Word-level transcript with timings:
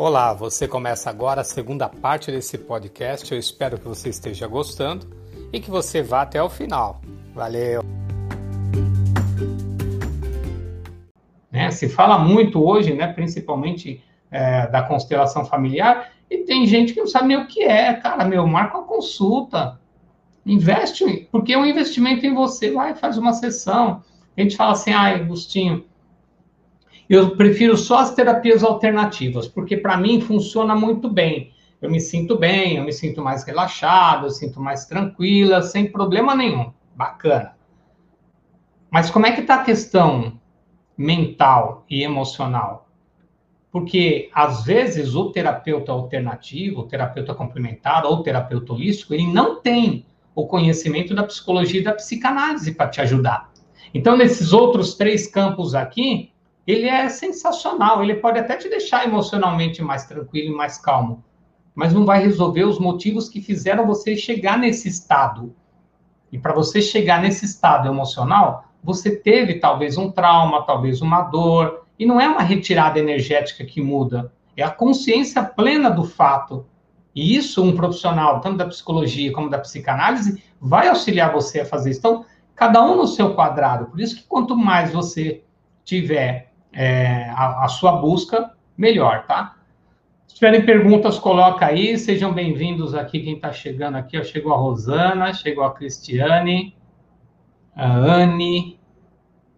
Olá, 0.00 0.32
você 0.32 0.68
começa 0.68 1.10
agora 1.10 1.40
a 1.40 1.44
segunda 1.44 1.88
parte 1.88 2.30
desse 2.30 2.56
podcast. 2.56 3.32
Eu 3.32 3.38
espero 3.38 3.76
que 3.76 3.88
você 3.88 4.08
esteja 4.08 4.46
gostando 4.46 5.08
e 5.52 5.58
que 5.58 5.68
você 5.68 6.00
vá 6.00 6.22
até 6.22 6.40
o 6.40 6.48
final. 6.48 7.00
Valeu! 7.34 7.82
Né, 11.50 11.72
se 11.72 11.88
fala 11.88 12.16
muito 12.16 12.64
hoje, 12.64 12.94
né, 12.94 13.12
principalmente 13.12 14.00
é, 14.30 14.68
da 14.68 14.82
constelação 14.82 15.44
familiar, 15.44 16.12
e 16.30 16.44
tem 16.44 16.64
gente 16.64 16.94
que 16.94 17.00
não 17.00 17.08
sabe 17.08 17.26
nem 17.26 17.36
o 17.36 17.48
que 17.48 17.64
é. 17.64 17.92
Cara, 17.94 18.24
meu, 18.24 18.46
marca 18.46 18.78
uma 18.78 18.86
consulta, 18.86 19.80
investe, 20.46 21.28
porque 21.32 21.54
é 21.54 21.58
um 21.58 21.66
investimento 21.66 22.24
em 22.24 22.32
você, 22.32 22.70
vai 22.70 22.94
faz 22.94 23.18
uma 23.18 23.32
sessão. 23.32 24.04
A 24.36 24.40
gente 24.40 24.56
fala 24.56 24.74
assim, 24.74 24.92
ah, 24.92 25.08
Agostinho, 25.16 25.84
eu 27.08 27.36
prefiro 27.36 27.76
só 27.76 27.98
as 27.98 28.14
terapias 28.14 28.62
alternativas, 28.62 29.48
porque 29.48 29.76
para 29.76 29.96
mim 29.96 30.20
funciona 30.20 30.74
muito 30.74 31.08
bem. 31.08 31.52
Eu 31.80 31.90
me 31.90 32.00
sinto 32.00 32.36
bem, 32.36 32.76
eu 32.76 32.84
me 32.84 32.92
sinto 32.92 33.22
mais 33.22 33.44
relaxado, 33.44 34.26
eu 34.26 34.30
sinto 34.30 34.60
mais 34.60 34.84
tranquila, 34.84 35.62
sem 35.62 35.90
problema 35.90 36.34
nenhum. 36.34 36.72
Bacana. 36.94 37.56
Mas 38.90 39.10
como 39.10 39.26
é 39.26 39.32
que 39.32 39.42
está 39.42 39.56
a 39.56 39.64
questão 39.64 40.40
mental 40.96 41.84
e 41.88 42.02
emocional? 42.02 42.88
Porque, 43.70 44.30
às 44.34 44.64
vezes, 44.64 45.14
o 45.14 45.30
terapeuta 45.30 45.92
alternativo, 45.92 46.80
o 46.80 46.86
terapeuta 46.88 47.34
complementar 47.34 48.04
ou 48.04 48.14
o 48.14 48.22
terapeuta 48.22 48.72
holístico, 48.72 49.14
ele 49.14 49.26
não 49.26 49.60
tem 49.60 50.06
o 50.34 50.46
conhecimento 50.46 51.14
da 51.14 51.22
psicologia 51.22 51.80
e 51.80 51.84
da 51.84 51.92
psicanálise 51.92 52.72
para 52.74 52.88
te 52.88 53.00
ajudar. 53.00 53.52
Então, 53.92 54.16
nesses 54.16 54.52
outros 54.52 54.94
três 54.94 55.26
campos 55.26 55.74
aqui, 55.74 56.32
ele 56.68 56.86
é 56.86 57.08
sensacional. 57.08 58.02
Ele 58.02 58.16
pode 58.16 58.38
até 58.38 58.54
te 58.54 58.68
deixar 58.68 59.06
emocionalmente 59.06 59.82
mais 59.82 60.04
tranquilo 60.04 60.52
e 60.52 60.56
mais 60.56 60.76
calmo, 60.76 61.24
mas 61.74 61.94
não 61.94 62.04
vai 62.04 62.20
resolver 62.22 62.64
os 62.64 62.78
motivos 62.78 63.26
que 63.26 63.40
fizeram 63.40 63.86
você 63.86 64.14
chegar 64.14 64.58
nesse 64.58 64.86
estado. 64.86 65.56
E 66.30 66.38
para 66.38 66.52
você 66.52 66.82
chegar 66.82 67.22
nesse 67.22 67.46
estado 67.46 67.88
emocional, 67.88 68.66
você 68.84 69.16
teve 69.16 69.54
talvez 69.54 69.96
um 69.96 70.10
trauma, 70.10 70.62
talvez 70.66 71.00
uma 71.00 71.22
dor, 71.22 71.86
e 71.98 72.04
não 72.04 72.20
é 72.20 72.28
uma 72.28 72.42
retirada 72.42 72.98
energética 72.98 73.64
que 73.64 73.80
muda, 73.80 74.30
é 74.54 74.62
a 74.62 74.70
consciência 74.70 75.42
plena 75.42 75.88
do 75.88 76.04
fato. 76.04 76.66
E 77.14 77.34
isso, 77.34 77.64
um 77.64 77.74
profissional, 77.74 78.42
tanto 78.42 78.58
da 78.58 78.66
psicologia 78.66 79.32
como 79.32 79.48
da 79.48 79.58
psicanálise, 79.58 80.42
vai 80.60 80.86
auxiliar 80.88 81.32
você 81.32 81.60
a 81.60 81.64
fazer 81.64 81.90
isso. 81.90 82.00
Então, 82.00 82.26
cada 82.54 82.84
um 82.84 82.94
no 82.94 83.06
seu 83.06 83.34
quadrado. 83.34 83.86
Por 83.86 83.98
isso 84.00 84.16
que 84.16 84.24
quanto 84.24 84.54
mais 84.54 84.92
você 84.92 85.42
tiver 85.82 86.48
é, 86.72 87.30
a, 87.30 87.64
a, 87.64 87.68
sua 87.68 87.92
busca, 87.92 88.52
melhor, 88.76 89.26
tá? 89.26 89.56
Se 90.26 90.34
tiverem 90.34 90.64
perguntas, 90.64 91.18
coloca 91.18 91.66
aí. 91.66 91.98
Sejam 91.98 92.32
bem-vindos 92.32 92.94
aqui, 92.94 93.20
quem 93.20 93.34
está 93.34 93.52
chegando 93.52 93.96
aqui. 93.96 94.18
Ó, 94.18 94.22
chegou 94.22 94.52
a 94.52 94.56
Rosana, 94.56 95.32
chegou 95.32 95.64
a 95.64 95.72
Cristiane, 95.72 96.76
a 97.74 97.90
Anne. 97.90 98.78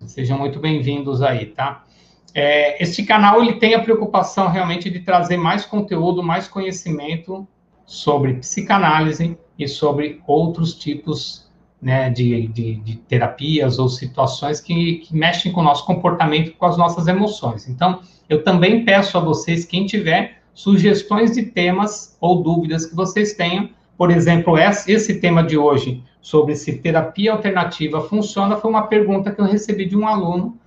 Sejam 0.06 0.38
muito 0.38 0.58
bem-vindos 0.58 1.20
aí, 1.22 1.46
tá? 1.46 1.84
É, 2.32 2.80
este 2.82 3.02
canal 3.02 3.42
ele 3.42 3.54
tem 3.54 3.74
a 3.74 3.82
preocupação 3.82 4.48
realmente 4.48 4.88
de 4.88 5.00
trazer 5.00 5.36
mais 5.36 5.64
conteúdo, 5.66 6.22
mais 6.22 6.46
conhecimento 6.46 7.46
sobre 7.84 8.34
psicanálise 8.34 9.36
e 9.58 9.66
sobre 9.66 10.22
outros 10.26 10.74
tipos 10.74 11.49
né, 11.80 12.10
de, 12.10 12.48
de, 12.48 12.74
de, 12.76 12.96
terapias 12.96 13.78
ou 13.78 13.88
situações 13.88 14.60
que, 14.60 14.96
que, 14.96 15.16
mexem 15.16 15.50
com 15.50 15.60
o 15.60 15.64
nosso 15.64 15.86
comportamento, 15.86 16.52
com 16.52 16.66
as 16.66 16.76
nossas 16.76 17.06
emoções. 17.08 17.68
Então, 17.68 18.00
eu 18.28 18.44
também 18.44 18.84
peço 18.84 19.16
a 19.16 19.20
vocês, 19.20 19.64
quem 19.64 19.86
tiver 19.86 20.42
sugestões 20.52 21.32
de 21.32 21.44
temas 21.44 22.16
ou 22.20 22.42
dúvidas 22.42 22.84
que 22.84 22.94
vocês 22.94 23.32
tenham, 23.32 23.70
por 23.96 24.10
exemplo, 24.10 24.56
esse 24.58 25.20
tema 25.20 25.42
de 25.42 25.56
hoje, 25.56 26.02
sobre 26.20 26.54
se 26.54 26.76
terapia 26.76 27.32
alternativa 27.32 28.02
funciona, 28.02 28.56
foi 28.56 28.70
uma 28.70 28.86
pergunta 28.86 29.30
que 29.30 29.40
eu 29.40 29.46
recebi 29.46 29.86
de 29.86 29.96
um 29.96 30.06
aluno, 30.06 30.58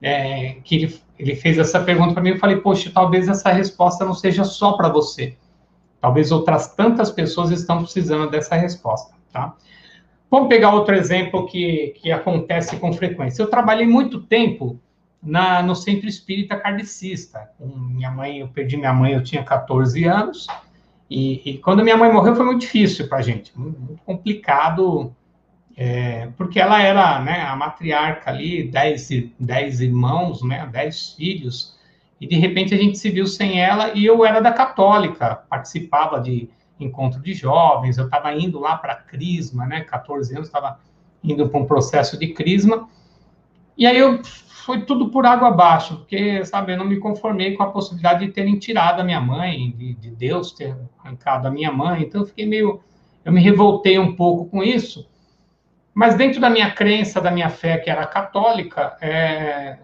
é, 0.00 0.56
que 0.64 0.76
ele, 0.76 1.00
ele 1.18 1.34
fez 1.34 1.58
essa 1.58 1.80
pergunta 1.80 2.14
para 2.14 2.22
mim, 2.22 2.30
eu 2.30 2.38
falei, 2.38 2.56
poxa, 2.56 2.90
talvez 2.92 3.28
essa 3.28 3.50
resposta 3.50 4.04
não 4.04 4.14
seja 4.14 4.44
só 4.44 4.72
para 4.72 4.88
você. 4.88 5.36
Talvez 6.00 6.32
outras 6.32 6.74
tantas 6.74 7.10
pessoas 7.10 7.50
estão 7.50 7.82
precisando 7.82 8.30
dessa 8.30 8.54
resposta, 8.54 9.14
tá? 9.32 9.54
Vamos 10.30 10.48
pegar 10.48 10.72
outro 10.72 10.94
exemplo 10.94 11.46
que, 11.46 11.94
que 11.96 12.12
acontece 12.12 12.76
com 12.76 12.92
frequência. 12.92 13.42
Eu 13.42 13.50
trabalhei 13.50 13.86
muito 13.86 14.20
tempo 14.20 14.78
na, 15.20 15.62
no 15.62 15.74
centro 15.74 16.08
espírita 16.08 16.56
kardecista. 16.56 17.50
Minha 17.58 18.10
mãe, 18.10 18.38
eu 18.38 18.48
perdi 18.48 18.76
minha 18.76 18.92
mãe, 18.92 19.12
eu 19.12 19.22
tinha 19.22 19.42
14 19.42 20.04
anos, 20.04 20.46
e, 21.10 21.42
e 21.44 21.58
quando 21.58 21.82
minha 21.82 21.96
mãe 21.96 22.12
morreu 22.12 22.36
foi 22.36 22.46
muito 22.46 22.60
difícil 22.60 23.08
para 23.08 23.18
a 23.18 23.22
gente, 23.22 23.50
muito 23.58 24.00
complicado, 24.06 25.12
é, 25.76 26.28
porque 26.36 26.60
ela 26.60 26.80
era 26.80 27.18
né, 27.18 27.42
a 27.42 27.56
matriarca 27.56 28.30
ali, 28.30 28.62
10 28.62 29.08
dez, 29.08 29.30
dez 29.38 29.80
irmãos, 29.80 30.42
né, 30.42 30.68
10 30.70 31.14
filhos, 31.14 31.76
e 32.20 32.26
de 32.26 32.36
repente 32.36 32.72
a 32.74 32.78
gente 32.78 32.96
se 32.96 33.10
viu 33.10 33.26
sem 33.26 33.60
ela, 33.60 33.92
e 33.94 34.06
eu 34.06 34.24
era 34.24 34.40
da 34.40 34.52
católica, 34.52 35.34
participava 35.48 36.20
de 36.20 36.48
encontro 36.84 37.20
de 37.20 37.32
jovens, 37.32 37.98
eu 37.98 38.04
estava 38.04 38.32
indo 38.34 38.58
lá 38.58 38.76
para 38.76 38.94
Crisma, 38.94 39.66
né, 39.66 39.82
14 39.82 40.34
anos, 40.34 40.48
estava 40.48 40.78
indo 41.22 41.48
para 41.48 41.60
um 41.60 41.66
processo 41.66 42.18
de 42.18 42.28
Crisma, 42.28 42.88
e 43.76 43.86
aí 43.86 43.98
eu 43.98 44.20
foi 44.70 44.82
tudo 44.82 45.08
por 45.08 45.26
água 45.26 45.48
abaixo, 45.48 45.96
porque, 45.96 46.44
sabe, 46.44 46.72
eu 46.72 46.78
não 46.78 46.84
me 46.84 46.98
conformei 46.98 47.56
com 47.56 47.62
a 47.62 47.70
possibilidade 47.70 48.26
de 48.26 48.32
terem 48.32 48.58
tirado 48.58 49.00
a 49.00 49.04
minha 49.04 49.20
mãe, 49.20 49.70
de, 49.76 49.94
de 49.94 50.10
Deus 50.10 50.52
ter 50.52 50.76
arrancado 50.98 51.48
a 51.48 51.50
minha 51.50 51.72
mãe, 51.72 52.02
então 52.02 52.20
eu 52.20 52.26
fiquei 52.26 52.46
meio, 52.46 52.80
eu 53.24 53.32
me 53.32 53.40
revoltei 53.40 53.98
um 53.98 54.14
pouco 54.14 54.46
com 54.50 54.62
isso, 54.62 55.08
mas 55.94 56.14
dentro 56.14 56.40
da 56.40 56.48
minha 56.48 56.70
crença, 56.70 57.20
da 57.20 57.30
minha 57.30 57.50
fé, 57.50 57.78
que 57.78 57.90
era 57.90 58.06
católica, 58.06 58.96
é, 59.00 59.78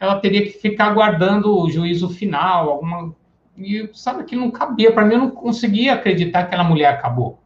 ela 0.00 0.20
teria 0.20 0.42
que 0.42 0.50
ficar 0.50 0.86
aguardando 0.86 1.58
o 1.58 1.68
juízo 1.70 2.08
final, 2.08 2.70
alguma 2.70 3.14
e 3.58 3.90
sabe 3.92 4.24
que 4.24 4.36
não 4.36 4.50
cabia, 4.50 4.92
para 4.92 5.04
mim 5.04 5.14
eu 5.14 5.20
não 5.20 5.30
conseguia 5.30 5.94
acreditar 5.94 6.40
que 6.40 6.46
aquela 6.46 6.64
mulher 6.64 6.88
acabou. 6.88 7.38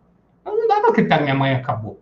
Eu 0.45 0.57
não 0.57 0.69
dava 0.69 0.89
acreditar 0.89 1.19
que 1.19 1.25
minha 1.25 1.35
mãe 1.35 1.55
acabou. 1.55 2.01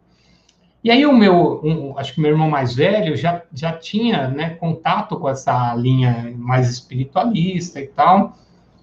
E 0.83 0.91
aí 0.91 1.05
o 1.05 1.13
meu, 1.13 1.61
um, 1.63 1.99
acho 1.99 2.15
que 2.15 2.21
meu 2.21 2.31
irmão 2.31 2.49
mais 2.49 2.75
velho 2.75 3.15
já, 3.17 3.43
já 3.53 3.73
tinha 3.73 4.29
né, 4.29 4.51
contato 4.51 5.19
com 5.19 5.29
essa 5.29 5.75
linha 5.75 6.35
mais 6.37 6.71
espiritualista 6.71 7.81
e 7.81 7.87
tal. 7.87 8.37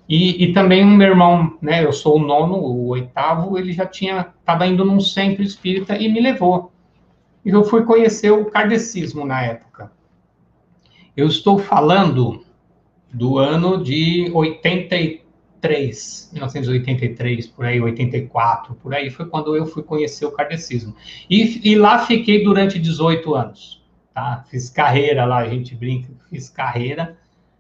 E, 0.08 0.44
e 0.44 0.54
também 0.54 0.84
o 0.84 0.88
meu 0.88 1.10
irmão, 1.10 1.58
né, 1.62 1.84
eu 1.84 1.92
sou 1.92 2.18
o 2.18 2.20
nono, 2.20 2.56
o 2.56 2.88
oitavo, 2.90 3.58
ele 3.58 3.74
já 3.74 3.86
tinha, 3.86 4.28
estava 4.40 4.66
indo 4.66 4.86
num 4.86 5.00
centro 5.00 5.44
espírita 5.44 5.98
e 5.98 6.08
me 6.08 6.22
levou. 6.22 6.72
E 7.44 7.50
eu 7.50 7.64
fui 7.64 7.84
conhecer 7.84 8.32
o 8.32 8.46
kardecismo 8.46 9.26
na 9.26 9.42
época. 9.42 9.92
Eu 11.16 11.28
estou 11.28 11.58
falando 11.58 12.46
do 13.12 13.38
ano 13.38 13.84
de 13.84 14.30
83, 14.34 16.30
1983, 16.34 17.48
por 17.48 17.66
aí, 17.66 17.82
84, 17.82 18.76
por 18.76 18.94
aí, 18.94 19.10
foi 19.10 19.26
quando 19.28 19.56
eu 19.56 19.66
fui 19.66 19.84
conhecer 19.84 20.26
o 20.26 20.32
kardecismo. 20.32 20.96
E, 21.30 21.70
e 21.70 21.76
lá 21.76 22.00
fiquei 22.06 22.44
durante 22.44 22.78
18 22.80 23.36
anos, 23.36 23.84
tá? 24.14 24.46
Fiz 24.50 24.70
carreira 24.70 25.26
lá, 25.26 25.38
a 25.38 25.50
gente 25.50 25.74
brinca, 25.76 26.10
fiz 26.30 26.50
carreira, 26.50 27.18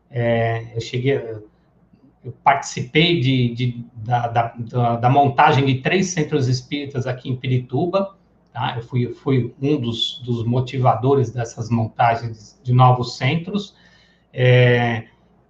é, 0.09 0.75
eu 0.75 0.81
cheguei, 0.81 1.17
eu 1.17 2.31
participei 2.43 3.19
de, 3.19 3.53
de 3.53 3.85
da, 3.95 4.27
da, 4.27 4.95
da, 4.97 5.09
montagem 5.09 5.65
de 5.65 5.75
três 5.75 6.07
centros 6.07 6.47
espíritas 6.47 7.07
aqui 7.07 7.29
em 7.29 7.35
Pirituba, 7.35 8.15
tá? 8.51 8.75
Eu 8.77 8.83
fui, 8.83 9.13
fui 9.13 9.53
um 9.61 9.79
dos, 9.79 10.21
dos 10.25 10.45
motivadores 10.45 11.31
dessas 11.31 11.69
montagens 11.69 12.59
de 12.63 12.73
novos 12.73 13.17
centros, 13.17 13.75
é, 14.33 15.05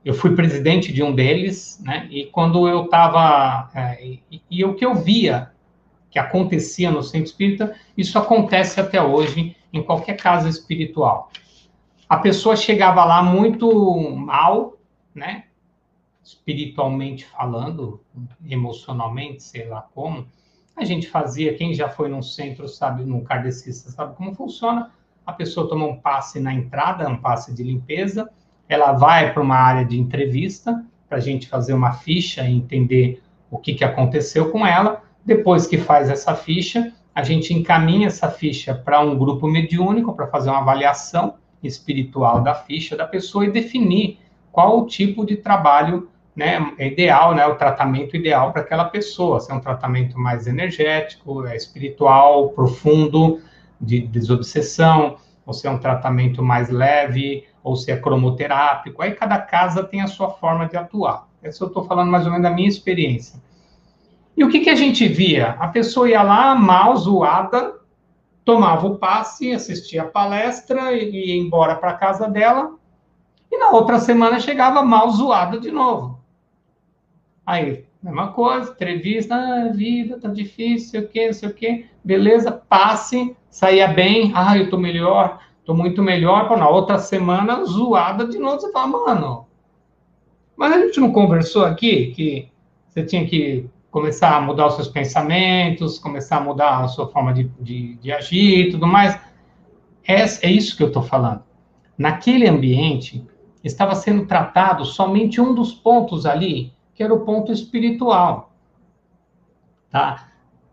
eu 0.07 0.13
fui 0.13 0.33
presidente 0.33 0.94
de 0.94 1.04
um 1.04 1.13
deles, 1.13 1.81
né? 1.83 2.07
E 2.09 2.27
quando 2.27 2.65
eu 2.65 2.86
estava 2.86 3.69
é, 3.75 4.01
e, 4.01 4.42
e, 4.50 4.63
o 4.63 4.74
que 4.74 4.86
eu 4.86 4.95
via 4.95 5.51
que 6.09 6.18
acontecia 6.18 6.89
no 6.89 7.04
centro 7.04 7.27
espírita, 7.27 7.75
isso 7.98 8.18
acontece 8.18 8.80
até 8.80 9.01
hoje 9.01 9.57
em 9.74 9.83
qualquer 9.83 10.15
casa 10.15 10.48
espiritual. 10.48 11.30
A 12.07 12.15
pessoa 12.15 12.56
chegava 12.56 13.04
lá 13.04 13.21
muito 13.21 14.09
mal, 14.15 14.77
né? 15.13 15.44
Espiritualmente 16.24 17.25
falando, 17.25 18.01
emocionalmente, 18.50 19.44
sei 19.44 19.68
lá 19.68 19.89
como. 19.94 20.25
A 20.74 20.86
gente 20.86 21.09
fazia, 21.09 21.54
quem 21.54 21.74
já 21.74 21.89
foi 21.89 22.07
num 22.07 22.21
centro, 22.21 22.65
sabe, 22.69 23.04
num 23.04 23.25
kardecista, 23.25 23.92
sabe 23.92 24.15
como 24.15 24.33
funciona. 24.33 24.89
A 25.25 25.33
pessoa 25.33 25.68
toma 25.68 25.86
um 25.86 25.98
passe 25.98 26.39
na 26.39 26.54
entrada, 26.54 27.09
um 27.09 27.18
passe 27.18 27.54
de 27.54 27.62
limpeza, 27.62 28.31
ela 28.68 28.92
vai 28.94 29.34
para 29.34 29.42
uma 29.42 29.56
área 29.56 29.86
de 29.86 30.00
entrevista 30.00 30.84
para 31.08 31.18
a 31.18 31.22
gente 31.22 31.48
fazer 31.48 31.74
uma 31.74 31.94
ficha 31.94 32.44
e 32.44 32.54
entender 32.54 33.22
o 33.50 33.58
que, 33.58 33.74
que 33.74 33.84
aconteceu 33.84 34.52
com 34.52 34.66
ela. 34.66 35.02
Depois 35.25 35.66
que 35.66 35.78
faz 35.78 36.10
essa 36.10 36.36
ficha, 36.36 36.94
a 37.16 37.24
gente 37.24 37.54
encaminha 37.54 38.08
essa 38.08 38.30
ficha 38.30 38.74
para 38.74 39.00
um 39.00 39.18
grupo 39.18 39.48
mediúnico 39.48 40.14
para 40.14 40.28
fazer 40.28 40.50
uma 40.50 40.60
avaliação 40.60 41.36
espiritual 41.64 42.42
da 42.42 42.54
ficha 42.54 42.96
da 42.96 43.08
pessoa 43.08 43.46
e 43.46 43.52
definir 43.52 44.19
qual 44.52 44.80
o 44.80 44.86
tipo 44.86 45.25
de 45.25 45.38
trabalho 45.38 46.10
né, 46.36 46.74
é 46.78 46.88
ideal, 46.88 47.34
né, 47.34 47.46
o 47.48 47.56
tratamento 47.56 48.16
ideal 48.16 48.52
para 48.52 48.62
aquela 48.62 48.86
pessoa. 48.86 49.40
Se 49.40 49.52
é 49.52 49.56
um 49.56 49.60
tratamento 49.60 50.19
mais 50.19 50.46
energético, 50.46 51.46
é 51.48 51.56
espiritual, 51.56 52.50
profundo, 52.50 53.42
de 53.80 54.00
desobsessão, 54.02 55.18
ou 55.46 55.54
se 55.54 55.66
é 55.66 55.72
um 55.72 55.80
tratamento 55.80 56.44
mais 56.44 56.69
leve, 56.69 57.46
ou 57.68 57.75
se 57.75 57.92
é 57.92 57.98
cromoterápico. 57.98 59.02
Aí 59.02 59.12
cada 59.12 59.40
casa 59.40 59.84
tem 59.84 60.02
a 60.02 60.08
sua 60.08 60.30
forma 60.30 60.68
de 60.68 60.78
atuar. 60.78 61.28
Essa 61.44 61.64
eu 61.64 61.68
estou 61.68 61.84
falando 61.84 62.10
mais 62.10 62.25
ou 62.25 62.31
menos 62.31 62.48
da 62.48 62.54
minha 62.54 62.68
experiência. 62.68 63.40
E 64.36 64.44
o 64.44 64.50
que, 64.50 64.60
que 64.60 64.69
a 64.69 64.75
gente 64.75 65.08
via? 65.08 65.56
A 65.60 65.68
pessoa 65.68 66.10
ia 66.10 66.22
lá, 66.22 66.56
mal, 66.56 66.96
zoada, 66.96 67.75
tomava 68.46 68.88
o 68.88 68.98
passe, 68.98 69.52
assistia 69.52 70.04
a 70.04 70.08
palestra 70.08 70.94
e 70.94 71.28
ia 71.28 71.36
embora 71.36 71.75
para 71.75 71.94
casa 71.94 72.30
dela. 72.30 72.75
E 73.52 73.58
na 73.58 73.72
outra 73.72 74.00
semana 74.00 74.40
chegava 74.40 74.81
mal 74.84 75.10
zoada 75.12 75.60
de 75.60 75.72
novo. 75.72 76.19
Aí, 77.46 77.86
mesma 78.02 78.31
coisa, 78.31 78.72
entrevista, 78.72 79.36
ah, 79.36 79.69
vida 79.74 80.19
tá 80.19 80.30
difícil, 80.30 80.90
sei 80.90 81.00
o 81.02 81.08
quê, 81.08 81.34
sei 81.34 81.50
o 81.50 81.54
quê. 81.54 81.86
Beleza, 82.04 82.52
passe, 82.52 83.36
saía 83.50 83.88
bem, 83.88 84.31
ah, 84.36 84.58
eu 84.58 84.69
tô 84.69 84.78
melhor, 84.78 85.40
tô 85.68 85.74
muito 85.74 86.02
melhor. 86.02 86.48
Pô, 86.48 86.56
na 86.56 86.69
outra 86.69 86.98
semana, 86.98 87.66
zoada 87.66 88.25
de 88.25 88.40
novo. 88.40 88.58
Você 88.60 88.72
fala, 88.72 88.88
mano, 88.88 89.46
mas 90.56 90.72
a 90.72 90.80
gente 90.80 91.00
não 91.02 91.12
conversou 91.12 91.66
aqui 91.66 92.14
que 92.16 92.50
você 92.88 93.04
tinha 93.04 93.28
que 93.28 93.69
começar 93.92 94.38
a 94.38 94.42
mudar 94.42 94.68
os 94.68 94.75
seus 94.75 94.88
pensamentos, 94.88 96.00
começar 96.00 96.38
a 96.38 96.42
mudar 96.42 96.86
a 96.86 96.88
sua 96.88 97.10
forma 97.10 97.34
de, 97.34 97.44
de, 97.60 97.96
de 97.96 98.12
agir 98.14 98.68
e 98.68 98.72
tudo 98.72 98.88
mais. 98.88 99.19
É, 100.08 100.24
é 100.48 100.50
isso 100.50 100.78
que 100.78 100.84
eu 100.84 100.88
estou 100.88 101.04
falando. 101.04 101.44
Naquele 101.98 102.48
ambiente, 102.48 103.28
estava 103.62 103.94
sendo 103.94 104.25
tratado 104.25 104.86
somente 104.86 105.42
um 105.42 105.54
dos 105.54 105.74
pontos 105.74 106.25
ali 106.25 106.74
que 106.96 107.04
era 107.04 107.14
o 107.14 107.25
ponto 107.25 107.52
espiritual. 107.52 108.54
Tá? 109.90 110.30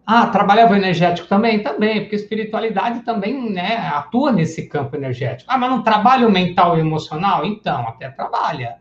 Ah, 0.07 0.27
trabalhava 0.27 0.77
energético 0.77 1.27
também? 1.27 1.63
Também, 1.63 2.01
porque 2.01 2.17
espiritualidade 2.17 3.01
também 3.01 3.51
né, 3.51 3.77
atua 3.77 4.31
nesse 4.31 4.69
campo 4.69 4.95
energético. 4.97 5.51
Ah, 5.51 5.57
mas 5.57 5.71
não 5.71 5.83
trabalha 5.83 6.29
o 6.29 6.31
mental 6.31 6.77
e 6.77 6.81
o 6.81 6.85
emocional? 6.85 7.45
Então, 7.45 7.89
até 7.89 8.11
trabalha. 8.11 8.77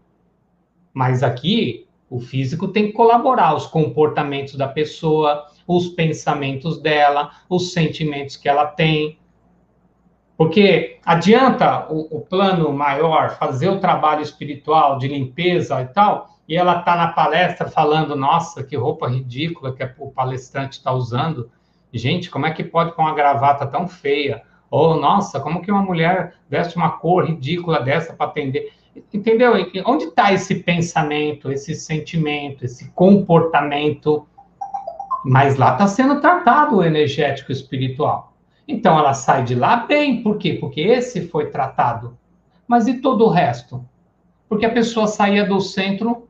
Mas 0.93 1.23
aqui, 1.23 1.87
o 2.09 2.19
físico 2.19 2.67
tem 2.67 2.87
que 2.87 2.93
colaborar, 2.93 3.55
os 3.55 3.65
comportamentos 3.65 4.55
da 4.55 4.67
pessoa, 4.67 5.47
os 5.65 5.87
pensamentos 5.87 6.81
dela, 6.81 7.31
os 7.49 7.71
sentimentos 7.71 8.35
que 8.35 8.49
ela 8.49 8.65
tem. 8.65 9.17
Porque 10.35 10.99
adianta 11.05 11.87
o, 11.89 12.17
o 12.17 12.21
plano 12.21 12.73
maior 12.73 13.37
fazer 13.37 13.69
o 13.69 13.79
trabalho 13.79 14.21
espiritual 14.21 14.97
de 14.97 15.07
limpeza 15.07 15.81
e 15.81 15.85
tal, 15.85 16.32
e 16.47 16.55
ela 16.55 16.79
está 16.79 16.95
na 16.95 17.07
palestra 17.07 17.69
falando, 17.69 18.15
nossa, 18.15 18.63
que 18.63 18.75
roupa 18.75 19.07
ridícula 19.07 19.73
que 19.73 19.83
o 19.97 20.11
palestrante 20.11 20.77
está 20.77 20.91
usando. 20.91 21.49
Gente, 21.91 22.29
como 22.29 22.45
é 22.45 22.51
que 22.51 22.63
pode 22.63 22.93
com 22.93 23.01
uma 23.03 23.13
gravata 23.13 23.65
tão 23.65 23.87
feia? 23.87 24.43
Ou, 24.69 24.99
nossa, 24.99 25.39
como 25.39 25.61
que 25.61 25.71
uma 25.71 25.81
mulher 25.81 26.33
veste 26.49 26.75
uma 26.75 26.89
cor 26.89 27.25
ridícula 27.25 27.79
dessa 27.81 28.13
para 28.13 28.25
atender? 28.25 28.73
Entendeu? 29.13 29.53
Onde 29.85 30.05
está 30.05 30.33
esse 30.33 30.55
pensamento, 30.55 31.51
esse 31.51 31.75
sentimento, 31.75 32.65
esse 32.65 32.89
comportamento? 32.91 34.27
Mas 35.23 35.55
lá 35.55 35.73
está 35.73 35.87
sendo 35.87 36.19
tratado 36.19 36.77
o 36.77 36.83
energético 36.83 37.51
espiritual. 37.51 38.33
Então 38.67 38.97
ela 38.97 39.13
sai 39.13 39.43
de 39.43 39.55
lá 39.55 39.77
bem, 39.77 40.21
por 40.21 40.37
quê? 40.37 40.57
Porque 40.59 40.81
esse 40.81 41.27
foi 41.27 41.49
tratado. 41.49 42.17
Mas 42.67 42.87
e 42.87 42.99
todo 42.99 43.25
o 43.25 43.29
resto? 43.29 43.85
Porque 44.49 44.65
a 44.65 44.73
pessoa 44.73 45.07
saía 45.07 45.45
do 45.45 45.59
centro 45.59 46.22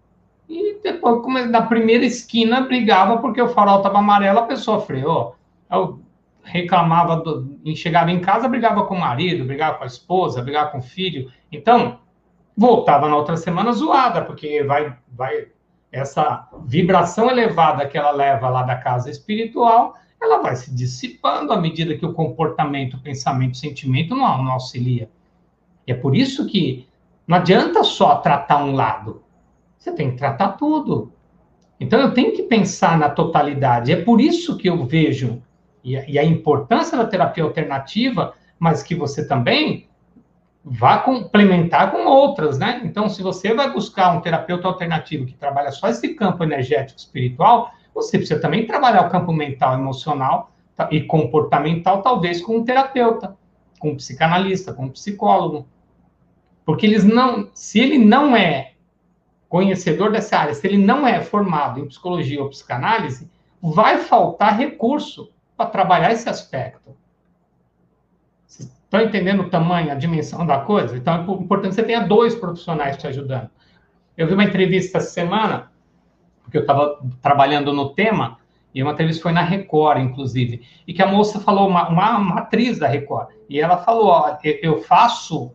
depois, 0.84 1.50
na 1.50 1.62
primeira 1.62 2.06
esquina, 2.06 2.62
brigava 2.62 3.18
porque 3.20 3.42
o 3.42 3.48
farol 3.48 3.78
estava 3.78 4.00
amarelo, 4.00 4.40
a 4.40 4.44
pessoa 4.44 4.82
freou. 4.82 5.36
Eu 5.72 6.02
reclamava, 6.44 7.16
do, 7.18 7.58
chegava 7.76 8.12
em 8.12 8.20
casa, 8.20 8.50
brigava 8.50 8.86
com 8.86 8.96
o 8.96 9.00
marido, 9.00 9.46
brigava 9.46 9.78
com 9.78 9.84
a 9.86 9.88
esposa, 9.88 10.42
brigava 10.42 10.72
com 10.72 10.80
o 10.80 10.84
filho. 10.84 11.32
Então, 11.52 12.00
voltava 12.56 13.08
na 13.08 13.16
outra 13.16 13.38
semana 13.38 13.72
zoada, 13.72 14.22
porque 14.22 14.62
vai, 14.64 14.96
vai 15.12 15.48
essa 15.92 16.48
vibração 16.66 17.30
elevada 17.30 17.88
que 17.88 17.98
ela 17.98 18.12
leva 18.12 18.50
lá 18.50 18.64
da 18.64 18.76
casa 18.76 19.10
espiritual, 19.10 19.96
ela 20.22 20.42
vai 20.42 20.56
se 20.56 20.74
dissipando 20.74 21.54
à 21.54 21.58
medida 21.58 21.98
que 21.98 22.06
o 22.06 22.14
comportamento, 22.14 22.96
o 22.96 23.00
pensamento, 23.00 23.54
o 23.54 23.58
sentimento 23.58 24.16
não, 24.16 24.44
não 24.44 24.52
auxilia. 24.52 25.10
E 25.88 25.92
é 25.92 25.96
por 25.96 26.16
isso 26.16 26.46
que 26.46 26.88
não 27.26 27.38
adianta 27.38 27.84
só 27.84 28.16
tratar 28.18 28.64
um 28.64 28.74
lado. 28.74 29.23
Você 29.84 29.92
tem 29.92 30.12
que 30.12 30.18
tratar 30.18 30.54
tudo. 30.54 31.12
Então 31.78 32.00
eu 32.00 32.14
tenho 32.14 32.32
que 32.32 32.44
pensar 32.44 32.98
na 32.98 33.10
totalidade. 33.10 33.92
É 33.92 34.02
por 34.02 34.22
isso 34.22 34.56
que 34.56 34.70
eu 34.70 34.86
vejo 34.86 35.44
e 35.84 35.98
a, 35.98 36.10
e 36.10 36.18
a 36.18 36.24
importância 36.24 36.98
da 36.98 37.06
terapia 37.06 37.44
alternativa, 37.44 38.34
mas 38.58 38.82
que 38.82 38.96
você 38.96 39.28
também 39.28 39.90
vá 40.64 41.00
complementar 41.00 41.92
com 41.92 42.06
outras, 42.06 42.58
né? 42.58 42.80
Então, 42.86 43.10
se 43.10 43.22
você 43.22 43.54
vai 43.54 43.74
buscar 43.74 44.16
um 44.16 44.22
terapeuta 44.22 44.70
alternativo 44.70 45.26
que 45.26 45.34
trabalha 45.34 45.70
só 45.74 45.90
esse 45.90 46.14
campo 46.16 46.46
energético 46.46 46.98
espiritual, 46.98 47.70
você 47.94 48.18
precisa 48.18 48.40
também 48.40 48.66
trabalhar 48.66 49.06
o 49.06 49.10
campo 49.10 49.34
mental, 49.34 49.74
emocional 49.74 50.54
e 50.92 51.02
comportamental, 51.02 52.02
talvez 52.02 52.42
com 52.42 52.56
um 52.56 52.64
terapeuta, 52.64 53.36
com 53.80 53.90
um 53.90 53.96
psicanalista, 53.98 54.74
com 54.74 54.86
um 54.86 54.90
psicólogo. 54.90 55.68
Porque 56.66 56.86
eles 56.86 57.04
não, 57.04 57.50
se 57.54 57.82
ele 57.82 57.98
não 57.98 58.34
é 58.34 58.73
conhecedor 59.54 60.12
dessa 60.12 60.36
área, 60.36 60.56
se 60.56 60.66
ele 60.66 60.84
não 60.84 61.08
é 61.08 61.22
formado 61.22 61.80
em 61.80 61.88
psicologia 61.88 62.42
ou 62.42 62.50
psicanálise, 62.50 63.30
vai 63.62 64.00
faltar 64.00 64.58
recurso 64.58 65.32
para 65.56 65.70
trabalhar 65.70 66.12
esse 66.12 66.28
aspecto. 66.28 66.98
Vocês 68.48 68.68
estão 68.68 69.02
entendendo 69.02 69.42
o 69.42 69.50
tamanho, 69.52 69.92
a 69.92 69.96
dimensão 69.96 70.44
da 70.44 70.62
coisa? 70.62 70.98
Então, 70.98 71.14
é 71.14 71.32
importante 71.40 71.70
que 71.70 71.76
você 71.76 71.84
tenha 71.84 72.00
dois 72.00 72.34
profissionais 72.34 72.98
te 72.98 73.06
ajudando. 73.06 73.48
Eu 74.18 74.26
vi 74.26 74.34
uma 74.34 74.44
entrevista 74.44 74.98
essa 74.98 75.12
semana, 75.12 75.72
porque 76.42 76.58
eu 76.58 76.62
estava 76.62 77.00
trabalhando 77.22 77.72
no 77.72 77.94
tema, 77.94 78.40
e 78.74 78.82
uma 78.82 78.94
entrevista 78.94 79.22
foi 79.22 79.34
na 79.34 79.44
Record, 79.44 80.00
inclusive, 80.02 80.68
e 80.88 80.96
que 80.96 81.04
a 81.04 81.08
moça 81.08 81.40
falou, 81.40 81.68
uma, 81.68 81.90
uma, 81.90 82.50
da 82.80 82.88
Record, 82.88 83.28
e 83.48 83.60
ela 83.60 83.78
falou, 83.78 84.08
ó, 84.08 84.36
eu 84.44 84.82
faço 84.82 85.54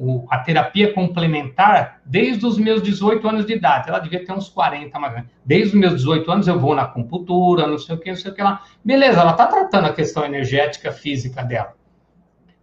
o, 0.00 0.26
a 0.30 0.38
terapia 0.38 0.94
complementar 0.94 2.00
desde 2.06 2.46
os 2.46 2.56
meus 2.56 2.82
18 2.82 3.28
anos 3.28 3.44
de 3.44 3.52
idade. 3.52 3.90
Ela 3.90 3.98
devia 3.98 4.24
ter 4.24 4.32
uns 4.32 4.48
40 4.48 4.98
mais 4.98 5.24
Desde 5.44 5.68
os 5.68 5.74
meus 5.74 5.96
18 5.96 6.32
anos 6.32 6.48
eu 6.48 6.58
vou 6.58 6.74
na 6.74 6.82
acupuntura, 6.82 7.66
não 7.66 7.76
sei 7.76 7.94
o 7.94 7.98
que, 7.98 8.08
não 8.08 8.16
sei 8.16 8.30
o 8.30 8.34
que 8.34 8.42
lá. 8.42 8.62
Beleza, 8.82 9.20
ela 9.20 9.32
está 9.32 9.46
tratando 9.46 9.88
a 9.88 9.92
questão 9.92 10.24
energética, 10.24 10.90
física 10.90 11.42
dela. 11.42 11.74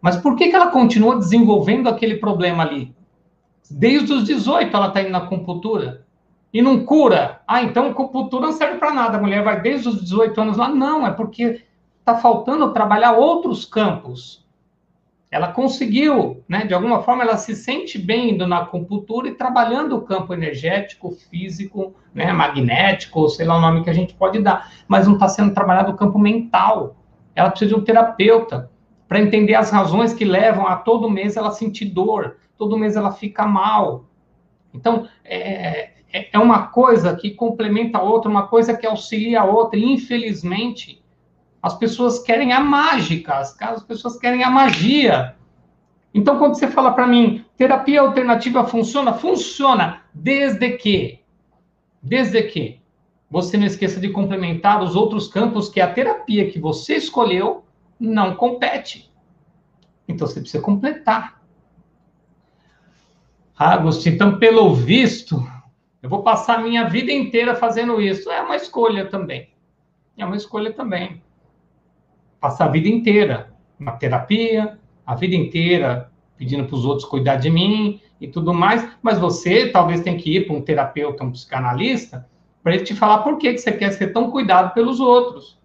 Mas 0.01 0.17
por 0.17 0.35
que, 0.35 0.49
que 0.49 0.55
ela 0.55 0.71
continua 0.71 1.15
desenvolvendo 1.15 1.87
aquele 1.87 2.15
problema 2.15 2.63
ali? 2.63 2.95
Desde 3.69 4.13
os 4.13 4.23
18 4.23 4.75
ela 4.75 4.87
está 4.87 5.01
indo 5.01 5.11
na 5.11 5.19
acupuntura. 5.19 6.05
E 6.51 6.59
não 6.59 6.83
cura. 6.85 7.41
Ah, 7.47 7.61
então 7.61 7.87
acupuntura 7.87 8.47
não 8.47 8.53
serve 8.53 8.79
para 8.79 8.93
nada. 8.93 9.17
A 9.17 9.21
mulher 9.21 9.43
vai 9.43 9.61
desde 9.61 9.89
os 9.89 10.01
18 10.01 10.41
anos 10.41 10.57
lá. 10.57 10.69
Não, 10.69 11.05
é 11.05 11.11
porque 11.11 11.63
está 11.99 12.15
faltando 12.15 12.73
trabalhar 12.73 13.11
outros 13.11 13.63
campos 13.63 14.46
ela 15.29 15.51
conseguiu, 15.51 16.43
né, 16.47 16.65
de 16.65 16.73
alguma 16.73 17.03
forma, 17.03 17.23
ela 17.23 17.37
se 17.37 17.53
sente 17.53 17.97
bem 17.97 18.31
indo 18.31 18.47
na 18.47 18.59
acupuntura 18.59 19.27
e 19.27 19.35
trabalhando 19.35 19.97
o 19.97 20.01
campo 20.01 20.33
energético, 20.33 21.11
físico, 21.11 21.95
né, 22.13 22.31
magnético, 22.31 23.27
sei 23.27 23.45
lá 23.45 23.57
o 23.57 23.61
nome 23.61 23.83
que 23.83 23.89
a 23.89 23.93
gente 23.93 24.13
pode 24.13 24.39
dar, 24.39 24.71
mas 24.87 25.05
não 25.05 25.15
está 25.15 25.27
sendo 25.27 25.53
trabalhado 25.53 25.91
o 25.91 25.97
campo 25.97 26.17
mental. 26.17 26.95
Ela 27.35 27.49
precisa 27.49 27.69
de 27.69 27.75
um 27.75 27.83
terapeuta 27.83 28.71
para 29.07 29.19
entender 29.19 29.55
as 29.55 29.69
razões 29.69 30.13
que 30.13 30.23
levam 30.23 30.65
a 30.65 30.77
todo 30.77 31.09
mês 31.09 31.35
ela 31.35 31.51
sentir 31.51 31.85
dor, 31.85 32.37
todo 32.57 32.77
mês 32.77 32.95
ela 32.95 33.11
fica 33.11 33.45
mal. 33.45 34.05
Então, 34.73 35.07
é, 35.25 35.89
é, 36.11 36.29
é 36.31 36.39
uma 36.39 36.67
coisa 36.67 37.15
que 37.15 37.31
complementa 37.31 37.97
a 37.97 38.01
outra, 38.01 38.31
uma 38.31 38.47
coisa 38.47 38.75
que 38.75 38.87
auxilia 38.87 39.41
a 39.41 39.45
outra, 39.45 39.77
e 39.77 39.83
infelizmente 39.83 41.03
as 41.61 41.73
pessoas 41.73 42.19
querem 42.19 42.53
a 42.53 42.59
mágica, 42.59 43.37
as 43.37 43.83
pessoas 43.83 44.17
querem 44.17 44.43
a 44.43 44.49
magia. 44.49 45.35
Então, 46.13 46.37
quando 46.37 46.55
você 46.55 46.67
fala 46.67 46.91
para 46.91 47.07
mim, 47.07 47.45
terapia 47.57 48.01
alternativa 48.01 48.65
funciona? 48.65 49.13
Funciona, 49.13 50.01
desde 50.13 50.77
que, 50.77 51.19
desde 52.01 52.41
que 52.43 52.81
você 53.29 53.57
não 53.57 53.65
esqueça 53.65 53.99
de 53.99 54.09
complementar 54.09 54.81
os 54.81 54.95
outros 54.95 55.27
campos 55.27 55.69
que 55.69 55.81
a 55.81 55.91
terapia 55.91 56.49
que 56.49 56.59
você 56.59 56.95
escolheu 56.95 57.65
não 57.99 58.35
compete. 58.35 59.11
Então, 60.07 60.25
você 60.25 60.39
precisa 60.39 60.63
completar. 60.63 61.41
Ah, 63.57 63.73
Agostinho, 63.73 64.15
então, 64.15 64.39
pelo 64.39 64.73
visto, 64.73 65.45
eu 66.01 66.09
vou 66.09 66.23
passar 66.23 66.59
a 66.59 66.61
minha 66.61 66.87
vida 66.87 67.11
inteira 67.11 67.55
fazendo 67.55 67.99
isso. 67.99 68.31
É 68.31 68.41
uma 68.41 68.55
escolha 68.55 69.09
também. 69.09 69.49
É 70.15 70.25
uma 70.25 70.37
escolha 70.37 70.71
também 70.71 71.21
passar 72.47 72.65
a 72.65 72.69
vida 72.69 72.87
inteira 72.87 73.53
na 73.77 73.91
terapia, 73.91 74.79
a 75.05 75.15
vida 75.15 75.35
inteira 75.35 76.09
pedindo 76.37 76.63
para 76.65 76.75
os 76.75 76.85
outros 76.85 77.05
cuidar 77.05 77.35
de 77.35 77.49
mim 77.49 77.99
e 78.21 78.27
tudo 78.27 78.53
mais, 78.53 78.87
mas 79.01 79.19
você 79.19 79.67
talvez 79.67 79.99
tenha 79.99 80.17
que 80.17 80.37
ir 80.37 80.47
para 80.47 80.55
um 80.55 80.61
terapeuta, 80.61 81.25
um 81.25 81.31
psicanalista, 81.31 82.25
para 82.63 82.75
ele 82.75 82.85
te 82.85 82.95
falar 82.95 83.19
por 83.19 83.37
que, 83.37 83.51
que 83.51 83.57
você 83.57 83.73
quer 83.73 83.91
ser 83.91 84.13
tão 84.13 84.31
cuidado 84.31 84.73
pelos 84.73 85.01
outros. 85.01 85.59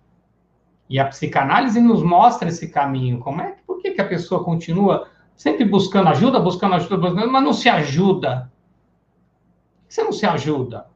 E 0.91 0.99
a 0.99 1.05
psicanálise 1.05 1.81
nos 1.81 2.03
mostra 2.03 2.49
esse 2.49 2.69
caminho. 2.69 3.21
Como 3.21 3.41
é 3.41 3.55
por 3.65 3.81
que, 3.81 3.93
que 3.93 4.01
a 4.01 4.09
pessoa 4.09 4.43
continua 4.43 5.09
sempre 5.37 5.65
buscando 5.65 6.09
ajuda, 6.09 6.41
buscando 6.41 6.75
ajuda, 6.75 6.97
buscando, 6.97 7.31
mas 7.31 7.45
não 7.45 7.53
se 7.53 7.69
ajuda? 7.69 8.51
Você 9.89 10.03
não 10.03 10.13
se 10.13 10.27
ajuda? 10.27 10.87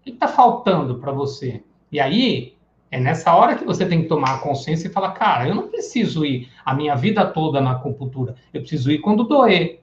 O 0.00 0.04
que 0.04 0.10
está 0.10 0.28
faltando 0.28 0.98
para 0.98 1.12
você? 1.12 1.62
E 1.92 2.00
aí, 2.00 2.53
é 2.94 3.00
nessa 3.00 3.34
hora 3.34 3.56
que 3.56 3.64
você 3.64 3.84
tem 3.84 4.02
que 4.02 4.08
tomar 4.08 4.34
a 4.34 4.38
consciência 4.38 4.86
e 4.86 4.92
falar, 4.92 5.10
cara, 5.14 5.48
eu 5.48 5.54
não 5.56 5.66
preciso 5.66 6.24
ir 6.24 6.48
a 6.64 6.72
minha 6.72 6.94
vida 6.94 7.26
toda 7.26 7.60
na 7.60 7.72
acupuntura. 7.72 8.36
Eu 8.52 8.60
preciso 8.60 8.88
ir 8.88 9.00
quando 9.00 9.24
doer. 9.24 9.82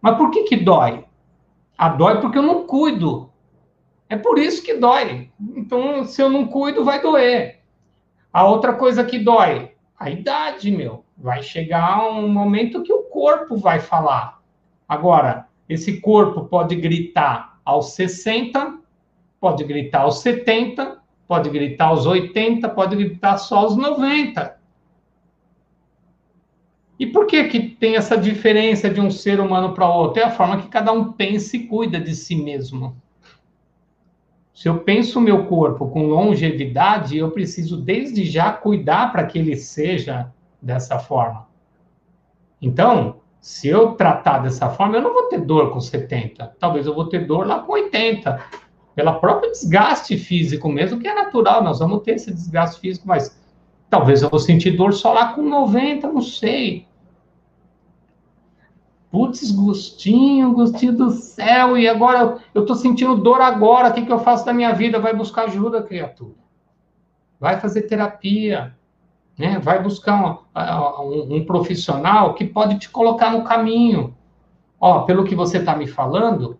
Mas 0.00 0.16
por 0.16 0.30
que 0.30 0.44
que 0.44 0.56
dói? 0.56 1.04
A 1.76 1.88
dói 1.88 2.20
porque 2.20 2.38
eu 2.38 2.42
não 2.42 2.68
cuido. 2.68 3.32
É 4.08 4.16
por 4.16 4.38
isso 4.38 4.62
que 4.62 4.74
dói. 4.74 5.28
Então, 5.56 6.04
se 6.04 6.22
eu 6.22 6.30
não 6.30 6.46
cuido, 6.46 6.84
vai 6.84 7.02
doer. 7.02 7.62
A 8.32 8.44
outra 8.46 8.74
coisa 8.74 9.02
que 9.02 9.18
dói, 9.18 9.72
a 9.98 10.08
idade, 10.08 10.70
meu. 10.70 11.04
Vai 11.18 11.42
chegar 11.42 12.12
um 12.12 12.28
momento 12.28 12.84
que 12.84 12.92
o 12.92 13.02
corpo 13.02 13.56
vai 13.56 13.80
falar. 13.80 14.40
Agora, 14.88 15.48
esse 15.68 16.00
corpo 16.00 16.44
pode 16.44 16.76
gritar 16.76 17.58
aos 17.64 17.94
60, 17.94 18.78
pode 19.40 19.64
gritar 19.64 20.02
aos 20.02 20.20
70, 20.20 20.99
pode 21.30 21.48
gritar 21.48 21.84
aos 21.84 22.06
80, 22.06 22.68
pode 22.70 22.96
gritar 22.96 23.38
só 23.38 23.58
aos 23.58 23.76
90. 23.76 24.58
E 26.98 27.06
por 27.06 27.24
que, 27.24 27.44
que 27.44 27.60
tem 27.60 27.94
essa 27.94 28.18
diferença 28.18 28.90
de 28.90 29.00
um 29.00 29.12
ser 29.12 29.38
humano 29.38 29.72
para 29.72 29.88
outro? 29.88 30.20
É 30.20 30.24
a 30.24 30.30
forma 30.32 30.60
que 30.60 30.66
cada 30.66 30.90
um 30.90 31.12
pensa 31.12 31.56
e 31.56 31.68
cuida 31.68 32.00
de 32.00 32.16
si 32.16 32.34
mesmo. 32.34 33.00
Se 34.52 34.68
eu 34.68 34.80
penso 34.80 35.20
o 35.20 35.22
meu 35.22 35.46
corpo 35.46 35.88
com 35.88 36.08
longevidade, 36.08 37.16
eu 37.16 37.30
preciso 37.30 37.76
desde 37.76 38.24
já 38.24 38.52
cuidar 38.52 39.12
para 39.12 39.24
que 39.24 39.38
ele 39.38 39.54
seja 39.54 40.32
dessa 40.60 40.98
forma. 40.98 41.46
Então, 42.60 43.20
se 43.40 43.68
eu 43.68 43.92
tratar 43.92 44.40
dessa 44.40 44.68
forma, 44.68 44.96
eu 44.96 45.02
não 45.02 45.14
vou 45.14 45.28
ter 45.28 45.38
dor 45.38 45.70
com 45.70 45.80
70. 45.80 46.56
Talvez 46.58 46.86
eu 46.86 46.94
vou 46.94 47.06
ter 47.06 47.24
dor 47.24 47.46
lá 47.46 47.60
com 47.60 47.74
80 47.74 48.69
pela 49.00 49.14
próprio 49.14 49.50
desgaste 49.50 50.18
físico 50.18 50.68
mesmo, 50.68 51.00
que 51.00 51.08
é 51.08 51.14
natural, 51.14 51.64
nós 51.64 51.78
vamos 51.78 52.02
ter 52.02 52.16
esse 52.16 52.30
desgaste 52.30 52.78
físico, 52.78 53.08
mas 53.08 53.34
talvez 53.88 54.20
eu 54.20 54.28
vou 54.28 54.38
sentir 54.38 54.72
dor 54.72 54.92
só 54.92 55.14
lá 55.14 55.32
com 55.32 55.40
90, 55.40 56.06
não 56.06 56.20
sei. 56.20 56.86
Putz, 59.10 59.50
gostinho, 59.52 60.52
gostinho 60.52 60.92
do 60.92 61.10
céu, 61.12 61.78
e 61.78 61.88
agora 61.88 62.40
eu 62.54 62.66
tô 62.66 62.74
sentindo 62.74 63.16
dor 63.16 63.40
agora, 63.40 63.88
o 63.88 63.94
que, 63.94 64.04
que 64.04 64.12
eu 64.12 64.18
faço 64.18 64.44
da 64.44 64.52
minha 64.52 64.74
vida? 64.74 65.00
Vai 65.00 65.14
buscar 65.14 65.44
ajuda, 65.44 65.82
criatura. 65.82 66.34
Vai 67.40 67.58
fazer 67.58 67.82
terapia, 67.82 68.76
né? 69.38 69.58
Vai 69.60 69.82
buscar 69.82 70.44
um, 70.54 71.00
um, 71.02 71.36
um 71.36 71.46
profissional 71.46 72.34
que 72.34 72.44
pode 72.44 72.78
te 72.78 72.90
colocar 72.90 73.32
no 73.32 73.44
caminho. 73.44 74.14
Ó, 74.78 75.04
pelo 75.04 75.24
que 75.24 75.34
você 75.34 75.56
está 75.56 75.74
me 75.74 75.86
falando, 75.86 76.58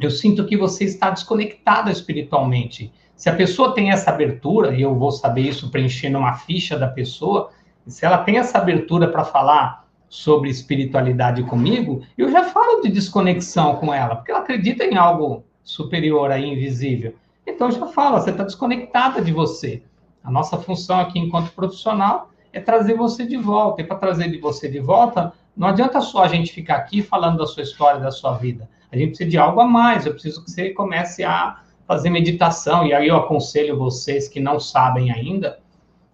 eu 0.00 0.10
sinto 0.10 0.46
que 0.46 0.56
você 0.56 0.84
está 0.84 1.10
desconectada 1.10 1.90
espiritualmente. 1.90 2.92
Se 3.14 3.28
a 3.28 3.34
pessoa 3.34 3.74
tem 3.74 3.90
essa 3.90 4.10
abertura, 4.10 4.74
e 4.74 4.82
eu 4.82 4.94
vou 4.94 5.12
saber 5.12 5.42
isso 5.42 5.70
preenchendo 5.70 6.18
uma 6.18 6.34
ficha 6.34 6.78
da 6.78 6.88
pessoa, 6.88 7.50
se 7.86 8.04
ela 8.04 8.18
tem 8.18 8.38
essa 8.38 8.58
abertura 8.58 9.08
para 9.08 9.24
falar 9.24 9.86
sobre 10.08 10.50
espiritualidade 10.50 11.42
comigo, 11.44 12.02
eu 12.18 12.30
já 12.30 12.44
falo 12.44 12.82
de 12.82 12.90
desconexão 12.90 13.76
com 13.76 13.94
ela, 13.94 14.16
porque 14.16 14.30
ela 14.30 14.40
acredita 14.40 14.84
em 14.84 14.96
algo 14.96 15.44
superior 15.62 16.30
aí, 16.30 16.44
invisível. 16.44 17.14
Então 17.46 17.70
já 17.70 17.86
falo, 17.86 18.20
você 18.20 18.30
está 18.30 18.44
desconectada 18.44 19.22
de 19.22 19.32
você. 19.32 19.82
A 20.22 20.30
nossa 20.30 20.56
função 20.58 21.00
aqui 21.00 21.18
enquanto 21.18 21.52
profissional 21.52 22.30
é 22.52 22.60
trazer 22.60 22.94
você 22.94 23.26
de 23.26 23.36
volta. 23.36 23.82
E 23.82 23.84
para 23.84 23.96
trazer 23.96 24.30
de 24.30 24.38
você 24.38 24.68
de 24.68 24.78
volta, 24.78 25.32
não 25.56 25.68
adianta 25.68 26.00
só 26.00 26.22
a 26.22 26.28
gente 26.28 26.52
ficar 26.52 26.76
aqui 26.76 27.02
falando 27.02 27.38
da 27.38 27.46
sua 27.46 27.62
história, 27.62 28.00
da 28.00 28.10
sua 28.10 28.34
vida. 28.34 28.68
A 28.92 28.96
gente 28.96 29.08
precisa 29.08 29.30
de 29.30 29.38
algo 29.38 29.60
a 29.60 29.66
mais. 29.66 30.04
Eu 30.04 30.12
preciso 30.12 30.44
que 30.44 30.50
você 30.50 30.70
comece 30.70 31.24
a 31.24 31.62
fazer 31.86 32.10
meditação. 32.10 32.86
E 32.86 32.92
aí 32.92 33.08
eu 33.08 33.16
aconselho 33.16 33.78
vocês 33.78 34.28
que 34.28 34.38
não 34.38 34.60
sabem 34.60 35.10
ainda. 35.10 35.58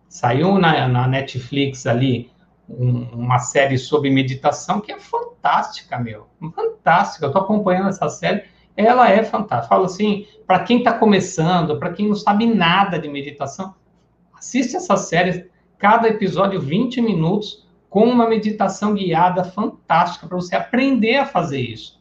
Saiu 0.08 0.56
na, 0.58 0.86
na 0.86 1.08
Netflix 1.08 1.86
ali 1.86 2.30
um, 2.68 3.02
uma 3.12 3.40
série 3.40 3.76
sobre 3.76 4.10
meditação 4.10 4.80
que 4.80 4.92
é 4.92 5.00
fantástica, 5.00 5.98
meu. 5.98 6.28
Fantástica. 6.54 7.24
Eu 7.24 7.30
estou 7.30 7.42
acompanhando 7.42 7.88
essa 7.88 8.08
série. 8.08 8.44
Ela 8.76 9.10
é 9.10 9.24
fantástica. 9.24 9.68
Falo 9.68 9.86
assim, 9.86 10.26
para 10.46 10.60
quem 10.60 10.78
está 10.78 10.92
começando, 10.92 11.78
para 11.80 11.92
quem 11.92 12.06
não 12.06 12.14
sabe 12.14 12.46
nada 12.46 12.96
de 12.96 13.08
meditação, 13.08 13.74
assiste 14.32 14.76
essa 14.76 14.96
série. 14.96 15.50
Cada 15.78 16.08
episódio, 16.08 16.60
20 16.60 17.00
minutos, 17.00 17.66
com 17.90 18.04
uma 18.04 18.28
meditação 18.28 18.94
guiada 18.94 19.42
fantástica 19.42 20.28
para 20.28 20.36
você 20.36 20.54
aprender 20.54 21.16
a 21.16 21.26
fazer 21.26 21.60
isso. 21.60 21.97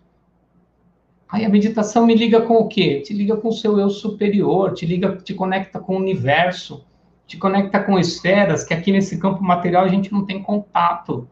Aí 1.30 1.44
a 1.44 1.50
meditação 1.50 2.06
me 2.06 2.16
liga 2.16 2.42
com 2.42 2.56
o 2.56 2.68
quê? 2.68 3.02
Te 3.02 3.14
liga 3.14 3.36
com 3.36 3.50
o 3.50 3.54
seu 3.54 3.78
eu 3.78 3.90
superior, 3.90 4.74
te 4.74 4.86
liga, 4.86 5.18
te 5.18 5.34
conecta 5.34 5.78
com 5.78 5.96
o 5.96 6.00
universo, 6.00 6.86
te 7.26 7.38
conecta 7.38 7.84
com 7.84 8.00
esferas 8.00 8.64
que 8.64 8.74
aqui 8.74 8.94
nesse 8.94 9.20
campo 9.20 9.44
material 9.44 9.84
a 9.84 9.90
gente 9.90 10.12
não 10.12 10.26
tem 10.26 10.42
contato. 10.42 11.28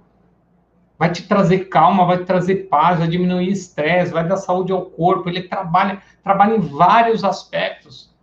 Vai 1.00 1.12
te 1.12 1.24
trazer 1.24 1.70
calma, 1.70 2.06
vai 2.06 2.18
te 2.18 2.26
trazer 2.26 2.68
paz, 2.68 3.00
vai 3.00 3.08
diminuir 3.08 3.50
estresse, 3.50 4.12
vai 4.12 4.28
dar 4.28 4.38
saúde 4.38 4.74
ao 4.74 4.86
corpo. 4.86 5.30
Ele 5.30 5.44
trabalha, 5.44 6.02
trabalha 6.22 6.56
em 6.56 6.60
vários 6.60 7.24
aspectos. 7.24 8.14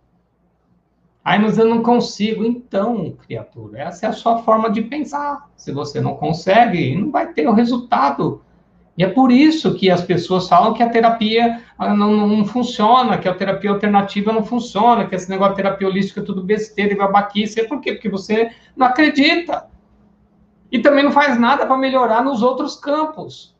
Aí, 1.25 1.39
mas 1.39 1.57
eu 1.57 1.65
não 1.67 1.81
consigo. 1.81 2.43
Então, 2.43 3.15
criatura, 3.25 3.79
essa 3.79 4.05
é 4.05 4.09
a 4.09 4.13
sua 4.13 4.43
forma 4.43 4.69
de 4.69 4.81
pensar. 4.83 5.49
Se 5.55 5.71
você 5.71 6.01
não 6.01 6.15
consegue, 6.15 6.95
não 6.95 7.09
vai 7.09 7.33
ter 7.33 7.47
o 7.47 7.53
resultado 7.53 8.42
e 8.95 9.03
é 9.03 9.07
por 9.07 9.31
isso 9.31 9.73
que 9.73 9.89
as 9.89 10.03
pessoas 10.03 10.47
falam 10.47 10.73
que 10.73 10.83
a 10.83 10.89
terapia 10.89 11.63
ah, 11.77 11.95
não, 11.95 12.27
não, 12.27 12.45
funciona, 12.45 13.17
que 13.17 13.27
a 13.27 13.33
terapia 13.33 13.71
alternativa 13.71 14.31
não 14.31 14.45
funciona, 14.45 15.05
que 15.05 15.15
esse 15.15 15.29
negócio 15.29 15.55
de 15.55 15.63
terapia 15.63 15.87
holística 15.87 16.19
é 16.19 16.23
tudo 16.23 16.43
besteira 16.43 16.93
e 16.93 16.97
babaquice. 16.97 17.59
É 17.59 17.67
por 17.67 17.81
quê? 17.81 17.93
Porque 17.93 18.09
você 18.09 18.51
não 18.75 18.85
acredita. 18.85 19.67
E 20.71 20.79
também 20.79 21.03
não 21.03 21.11
faz 21.11 21.39
nada 21.39 21.65
para 21.65 21.75
melhorar 21.75 22.23
nos 22.23 22.43
outros 22.43 22.75
campos. 22.75 23.55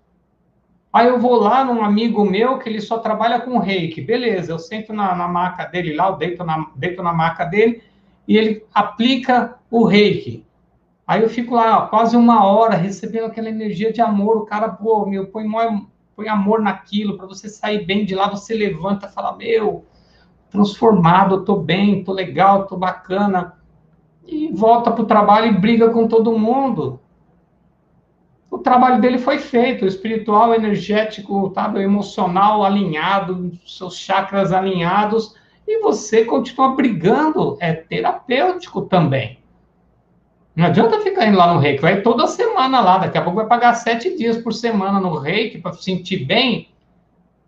Aí 0.92 1.08
eu 1.08 1.20
vou 1.20 1.36
lá 1.36 1.66
num 1.66 1.84
amigo 1.84 2.24
meu 2.24 2.60
que 2.60 2.70
ele 2.70 2.80
só 2.80 3.00
trabalha 3.00 3.42
com 3.42 3.58
reiki. 3.58 4.02
Beleza, 4.02 4.52
eu 4.52 4.60
sento 4.60 4.94
na, 4.94 5.16
na 5.16 5.28
maca 5.28 5.66
dele 5.66 5.96
lá, 5.96 6.10
eu 6.10 6.16
deito 6.16 6.44
na, 6.44 6.68
deito 6.76 7.02
na 7.02 7.12
maca 7.12 7.44
dele 7.44 7.82
e 8.28 8.38
ele 8.38 8.64
aplica 8.72 9.56
o 9.72 9.84
reiki. 9.84 10.46
Aí 11.06 11.22
eu 11.22 11.30
fico 11.30 11.56
lá 11.56 11.88
quase 11.88 12.16
uma 12.16 12.46
hora 12.46 12.76
recebendo 12.76 13.26
aquela 13.26 13.50
energia 13.50 13.92
de 13.92 14.02
amor. 14.02 14.38
O 14.38 14.46
cara, 14.46 14.70
pô, 14.70 15.06
meu, 15.06 15.28
põe, 15.28 15.46
põe 16.16 16.30
amor 16.30 16.62
naquilo 16.62 17.18
para 17.18 17.28
você 17.28 17.50
sair 17.50 17.86
bem 17.86 18.06
de 18.06 18.16
lá. 18.16 18.30
Você 18.30 18.54
levanta 18.54 19.08
e 19.08 19.12
fala, 19.12 19.36
meu, 19.36 19.86
transformado, 20.50 21.44
tô 21.44 21.58
bem, 21.58 22.04
tô 22.04 22.14
legal, 22.14 22.68
tô 22.68 22.78
bacana. 22.78 23.58
E 24.26 24.50
volta 24.54 24.92
pro 24.92 25.06
trabalho 25.06 25.48
e 25.48 25.58
briga 25.60 25.90
com 25.90 26.08
todo 26.08 26.38
mundo. 26.38 27.02
O 28.50 28.60
trabalho 28.60 29.02
dele 29.02 29.18
foi 29.18 29.40
feito, 29.40 29.86
espiritual, 29.86 30.54
energético, 30.54 31.50
tá? 31.50 31.74
emocional 31.82 32.64
alinhado, 32.64 33.52
seus 33.66 33.98
chakras 33.98 34.54
alinhados, 34.54 35.36
e 35.68 35.82
você 35.82 36.24
continua 36.24 36.76
brigando. 36.76 37.58
É 37.60 37.74
terapêutico 37.74 38.84
também. 38.84 39.43
Não 40.56 40.66
adianta 40.66 41.02
ficar 41.02 41.28
indo 41.28 41.38
lá 41.38 41.52
no 41.52 41.60
reiki, 41.60 41.82
vai 41.82 42.02
toda 42.02 42.28
semana 42.28 42.80
lá, 42.80 43.00
daqui 43.00 43.18
a 43.18 43.22
pouco 43.24 43.38
vai 43.38 43.48
pagar 43.48 43.74
sete 43.74 44.16
dias 44.16 44.38
por 44.38 44.54
semana 44.54 45.00
no 45.00 45.18
reiki 45.18 45.58
para 45.58 45.74
sentir 45.74 46.26
bem, 46.26 46.70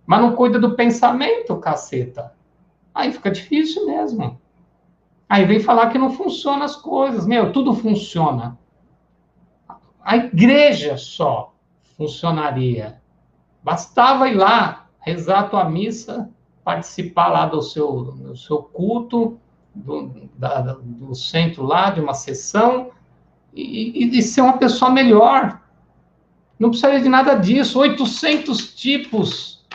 mas 0.06 0.22
não 0.22 0.36
cuida 0.36 0.60
do 0.60 0.76
pensamento, 0.76 1.56
caceta. 1.58 2.34
Aí 2.94 3.12
fica 3.12 3.30
difícil 3.30 3.86
mesmo. 3.86 4.40
Aí 5.30 5.46
vem 5.46 5.60
falar 5.60 5.90
que 5.90 5.98
não 5.98 6.12
funciona 6.12 6.66
as 6.66 6.76
coisas. 6.76 7.26
Meu, 7.28 7.52
tudo 7.52 7.74
funciona. 7.74 8.58
A 10.02 10.18
igreja 10.18 10.98
só 10.98 11.54
funcionaria. 11.98 13.02
Bastava 13.64 14.30
ir 14.30 14.36
lá, 14.36 14.88
rezar 15.00 15.40
a 15.40 15.50
tua 15.50 15.70
missa, 15.70 16.30
participar 16.64 17.28
lá 17.28 17.46
do 17.48 17.62
seu, 17.62 18.04
do 18.04 18.38
seu 18.38 18.60
culto, 18.60 19.40
do, 19.74 20.30
da, 20.36 20.62
do 20.62 21.14
centro 21.16 21.64
lá, 21.64 21.90
de 21.90 22.00
uma 22.00 22.14
sessão, 22.14 22.92
e, 23.56 24.18
e, 24.18 24.22
ser 24.22 24.42
uma 24.42 24.58
pessoa 24.58 24.92
melhor. 24.92 25.62
Não 26.60 26.70
precisaria 26.70 27.00
de 27.00 27.08
nada 27.08 27.36
disso. 27.36 27.80
800 27.80 28.76
tipos. 28.76 29.66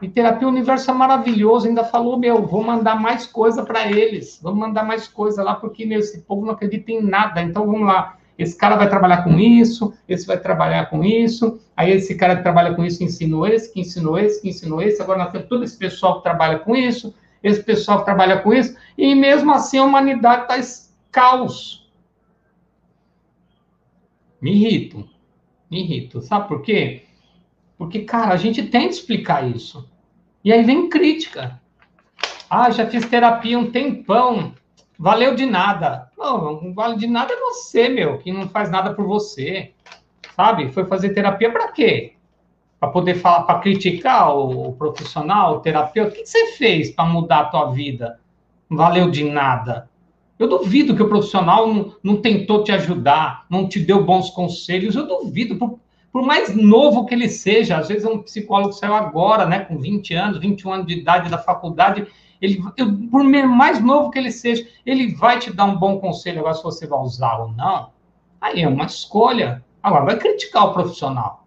E 0.00 0.08
terapia 0.08 0.46
universo 0.46 0.90
é 0.90 0.94
maravilhoso. 0.94 1.66
Ainda 1.66 1.82
falou, 1.82 2.16
meu, 2.16 2.46
vou 2.46 2.62
mandar 2.62 3.00
mais 3.00 3.26
coisa 3.26 3.64
para 3.64 3.90
eles. 3.90 4.38
Vamos 4.40 4.60
mandar 4.60 4.84
mais 4.84 5.08
coisa 5.08 5.42
lá, 5.42 5.56
porque 5.56 5.84
meu, 5.84 5.98
esse 5.98 6.20
povo 6.20 6.46
não 6.46 6.52
acredita 6.52 6.92
em 6.92 7.02
nada. 7.02 7.42
Então 7.42 7.66
vamos 7.66 7.86
lá. 7.86 8.16
esse 8.38 8.56
cara 8.56 8.76
vai 8.76 8.88
trabalhar 8.88 9.24
com 9.24 9.38
isso, 9.38 9.92
esse 10.08 10.26
vai 10.26 10.38
trabalhar 10.38 10.86
com 10.86 11.04
isso, 11.04 11.60
aí 11.76 11.92
esse 11.92 12.14
cara 12.14 12.36
que 12.36 12.42
trabalha 12.42 12.74
com 12.74 12.84
isso 12.84 13.04
ensinou 13.04 13.46
esse, 13.46 13.72
que 13.72 13.80
ensinou 13.80 14.18
esse, 14.18 14.40
que 14.40 14.48
ensinou 14.48 14.82
esse, 14.82 15.00
agora 15.02 15.18
nós 15.18 15.30
temos 15.30 15.48
todo 15.48 15.62
esse 15.62 15.76
pessoal 15.76 16.16
que 16.16 16.22
trabalha 16.22 16.58
com 16.58 16.74
isso, 16.74 17.14
esse 17.42 17.62
pessoal 17.62 17.98
que 17.98 18.04
trabalha 18.04 18.38
com 18.38 18.52
isso, 18.52 18.74
e 18.96 19.14
mesmo 19.14 19.52
assim 19.52 19.78
a 19.78 19.84
humanidade 19.84 20.52
está 20.52 20.82
caos. 21.12 21.81
Me 24.42 24.52
irrito, 24.52 25.08
me 25.70 25.82
irrito. 25.82 26.20
Sabe 26.20 26.48
por 26.48 26.62
quê? 26.62 27.04
Porque, 27.78 28.00
cara, 28.00 28.34
a 28.34 28.36
gente 28.36 28.64
tem 28.64 28.88
que 28.88 28.94
explicar 28.94 29.48
isso. 29.48 29.88
E 30.44 30.52
aí 30.52 30.64
vem 30.64 30.88
crítica. 30.88 31.60
Ah, 32.50 32.68
já 32.70 32.84
fiz 32.86 33.08
terapia 33.08 33.56
um 33.56 33.70
tempão. 33.70 34.52
Valeu 34.98 35.36
de 35.36 35.46
nada. 35.46 36.10
Não, 36.18 36.60
não 36.60 36.74
vale 36.74 36.96
de 36.96 37.06
nada 37.06 37.32
é 37.32 37.36
você, 37.36 37.88
meu, 37.88 38.18
que 38.18 38.32
não 38.32 38.48
faz 38.48 38.68
nada 38.68 38.92
por 38.92 39.06
você. 39.06 39.72
Sabe? 40.34 40.72
Foi 40.72 40.86
fazer 40.86 41.10
terapia 41.10 41.50
para 41.52 41.70
quê? 41.70 42.14
Para 42.80 42.90
poder 42.90 43.14
falar, 43.14 43.44
para 43.44 43.60
criticar 43.60 44.36
o 44.36 44.72
profissional, 44.72 45.56
o 45.56 45.60
terapeuta? 45.60 46.10
O 46.10 46.14
que 46.14 46.26
você 46.26 46.52
fez 46.52 46.90
para 46.90 47.04
mudar 47.04 47.40
a 47.40 47.44
tua 47.44 47.70
vida? 47.70 48.20
Valeu 48.68 49.08
de 49.08 49.22
nada. 49.22 49.88
Eu 50.42 50.48
duvido 50.48 50.96
que 50.96 51.02
o 51.02 51.08
profissional 51.08 51.72
não, 51.72 51.94
não, 52.02 52.16
tentou 52.16 52.64
te 52.64 52.72
ajudar, 52.72 53.46
não 53.48 53.68
te 53.68 53.78
deu 53.78 54.02
bons 54.02 54.28
conselhos. 54.28 54.96
Eu 54.96 55.06
duvido, 55.06 55.56
por, 55.56 55.78
por, 56.12 56.22
mais 56.22 56.52
novo 56.56 57.06
que 57.06 57.14
ele 57.14 57.28
seja, 57.28 57.78
às 57.78 57.86
vezes 57.86 58.04
é 58.04 58.08
um 58.08 58.20
psicólogo 58.20 58.70
que 58.70 58.80
saiu 58.80 58.92
agora, 58.92 59.46
né, 59.46 59.60
com 59.60 59.78
20 59.78 60.14
anos, 60.14 60.38
21 60.38 60.72
anos 60.72 60.86
de 60.88 60.94
idade 60.94 61.30
da 61.30 61.38
faculdade, 61.38 62.08
ele, 62.40 62.60
por 63.08 63.22
mais 63.22 63.80
novo 63.80 64.10
que 64.10 64.18
ele 64.18 64.32
seja, 64.32 64.66
ele 64.84 65.14
vai 65.14 65.38
te 65.38 65.52
dar 65.52 65.64
um 65.64 65.76
bom 65.76 66.00
conselho. 66.00 66.40
Agora, 66.40 66.54
se 66.54 66.64
você 66.64 66.88
vai 66.88 66.98
usar 66.98 67.38
ou 67.38 67.52
não, 67.52 67.90
aí 68.40 68.62
é 68.62 68.68
uma 68.68 68.86
escolha. 68.86 69.64
Agora, 69.80 70.06
vai 70.06 70.18
criticar 70.18 70.66
o 70.66 70.72
profissional. 70.72 71.41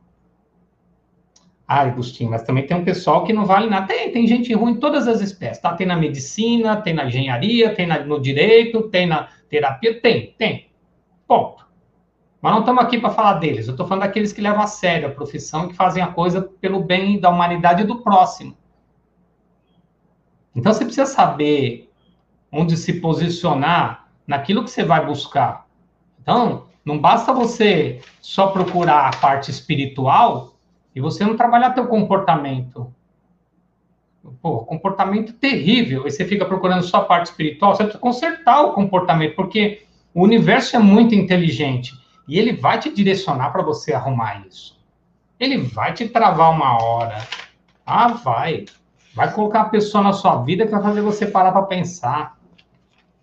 Ah, 1.67 1.81
Agostinho, 1.81 2.29
mas 2.29 2.43
também 2.43 2.67
tem 2.67 2.77
um 2.77 2.85
pessoal 2.85 3.23
que 3.23 3.33
não 3.33 3.45
vale 3.45 3.67
nada. 3.67 3.87
Tem, 3.87 4.11
tem 4.11 4.27
gente 4.27 4.53
ruim 4.53 4.73
em 4.73 4.79
todas 4.79 5.07
as 5.07 5.19
espécies, 5.19 5.59
tá? 5.59 5.73
Tem 5.73 5.87
na 5.87 5.95
medicina, 5.95 6.79
tem 6.79 6.93
na 6.93 7.05
engenharia, 7.05 7.73
tem 7.73 7.87
na, 7.87 7.99
no 8.03 8.19
direito, 8.19 8.83
tem 8.89 9.07
na 9.07 9.29
terapia, 9.49 9.99
tem, 9.99 10.35
tem. 10.37 10.69
Ponto. 11.27 11.65
Mas 12.39 12.53
não 12.53 12.59
estamos 12.59 12.83
aqui 12.83 12.99
para 12.99 13.09
falar 13.09 13.33
deles. 13.35 13.67
Eu 13.67 13.71
estou 13.71 13.87
falando 13.87 14.03
daqueles 14.03 14.31
que 14.31 14.41
levam 14.41 14.61
a 14.61 14.67
sério 14.67 15.07
a 15.07 15.11
profissão, 15.11 15.67
que 15.67 15.73
fazem 15.73 16.03
a 16.03 16.07
coisa 16.07 16.41
pelo 16.41 16.83
bem 16.83 17.19
da 17.19 17.31
humanidade 17.31 17.81
e 17.81 17.85
do 17.85 18.01
próximo. 18.01 18.55
Então 20.55 20.71
você 20.71 20.85
precisa 20.85 21.07
saber 21.07 21.91
onde 22.51 22.77
se 22.77 23.01
posicionar 23.01 24.07
naquilo 24.27 24.63
que 24.63 24.69
você 24.69 24.83
vai 24.83 25.03
buscar. 25.03 25.67
Então, 26.21 26.67
não 26.85 26.99
basta 26.99 27.33
você 27.33 27.99
só 28.21 28.47
procurar 28.47 29.07
a 29.07 29.17
parte 29.17 29.49
espiritual 29.49 30.54
e 30.95 31.01
você 31.01 31.25
não 31.25 31.35
trabalhar 31.35 31.71
teu 31.71 31.87
comportamento. 31.87 32.91
Pô, 34.41 34.59
comportamento 34.59 35.33
terrível. 35.33 36.07
E 36.07 36.11
você 36.11 36.25
fica 36.25 36.45
procurando 36.45 36.83
só 36.83 36.97
a 36.97 37.05
parte 37.05 37.27
espiritual, 37.27 37.75
você 37.75 37.83
precisa 37.83 38.01
consertar 38.01 38.61
o 38.61 38.73
comportamento, 38.73 39.35
porque 39.35 39.83
o 40.13 40.23
universo 40.23 40.75
é 40.77 40.79
muito 40.79 41.13
inteligente 41.13 41.93
e 42.27 42.39
ele 42.39 42.53
vai 42.53 42.79
te 42.79 42.89
direcionar 42.89 43.51
para 43.51 43.61
você 43.61 43.93
arrumar 43.93 44.47
isso. 44.47 44.79
Ele 45.39 45.57
vai 45.57 45.93
te 45.93 46.07
travar 46.07 46.51
uma 46.51 46.81
hora. 46.81 47.17
Ah, 47.85 48.07
vai. 48.07 48.65
Vai 49.13 49.33
colocar 49.33 49.61
a 49.61 49.69
pessoa 49.69 50.03
na 50.03 50.13
sua 50.13 50.41
vida 50.43 50.65
que 50.65 50.71
vai 50.71 50.81
fazer 50.81 51.01
você 51.01 51.25
parar 51.25 51.51
para 51.51 51.63
pensar. 51.63 52.37